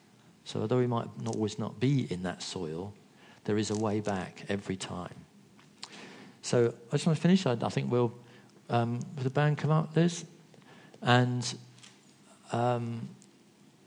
So, 0.45 0.61
although 0.61 0.77
we 0.77 0.87
might 0.87 1.07
not 1.21 1.35
always 1.35 1.57
not 1.57 1.79
be 1.79 2.07
in 2.09 2.23
that 2.23 2.43
soil, 2.43 2.93
there 3.45 3.57
is 3.57 3.71
a 3.71 3.75
way 3.75 3.99
back 3.99 4.45
every 4.47 4.75
time. 4.75 5.13
So, 6.43 6.73
I 6.89 6.91
just 6.91 7.07
want 7.07 7.17
to 7.17 7.21
finish. 7.21 7.45
I, 7.47 7.57
I 7.61 7.69
think 7.69 7.91
we'll, 7.91 8.13
um, 8.69 8.99
will 9.15 9.23
the 9.23 9.31
band 9.31 9.57
come 9.57 9.71
up, 9.71 9.95
Liz? 9.95 10.23
And 11.01 11.51
um, 12.51 13.09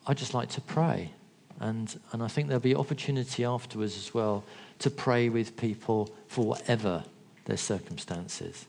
I'd 0.06 0.18
just 0.18 0.34
like 0.34 0.48
to 0.50 0.60
pray. 0.60 1.12
And, 1.60 1.98
and 2.12 2.22
I 2.22 2.28
think 2.28 2.48
there'll 2.48 2.60
be 2.60 2.74
opportunity 2.74 3.44
afterwards 3.44 3.96
as 3.96 4.12
well 4.12 4.44
to 4.80 4.90
pray 4.90 5.28
with 5.28 5.56
people 5.56 6.10
for 6.26 6.44
whatever 6.44 7.04
their 7.44 7.56
circumstances. 7.56 8.66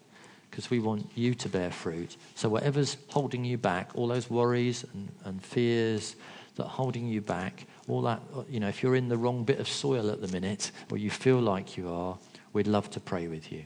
Because 0.49 0.69
we 0.69 0.80
want 0.80 1.10
you 1.15 1.34
to 1.36 1.49
bear 1.49 1.71
fruit. 1.71 2.17
So, 2.36 2.49
whatever's 2.49 2.97
holding 3.10 3.43
you 3.45 3.58
back, 3.58 3.89
all 3.95 4.08
those 4.08 4.30
worries 4.30 4.86
and, 4.93 5.10
and 5.25 5.43
fears 5.43 6.15
that 6.56 6.65
are 6.65 6.69
holding 6.69 7.08
you 7.08 7.21
back, 7.21 7.65
all 7.89 8.02
that, 8.04 8.21
uh, 8.36 8.43
you 8.49 8.60
know, 8.60 8.67
if 8.67 8.84
you're 8.84 8.95
in 8.95 9.10
the 9.10 9.17
wrong 9.17 9.43
bit 9.43 9.60
of 9.60 9.67
soil 9.67 10.10
at 10.10 10.21
the 10.21 10.28
minute, 10.28 10.71
or 10.91 10.97
you 10.97 11.10
feel 11.10 11.39
like 11.39 11.78
you 11.78 11.89
are, 11.89 12.17
we'd 12.54 12.67
love 12.67 12.89
to 12.91 12.99
pray 12.99 13.28
with 13.28 13.52
you. 13.52 13.65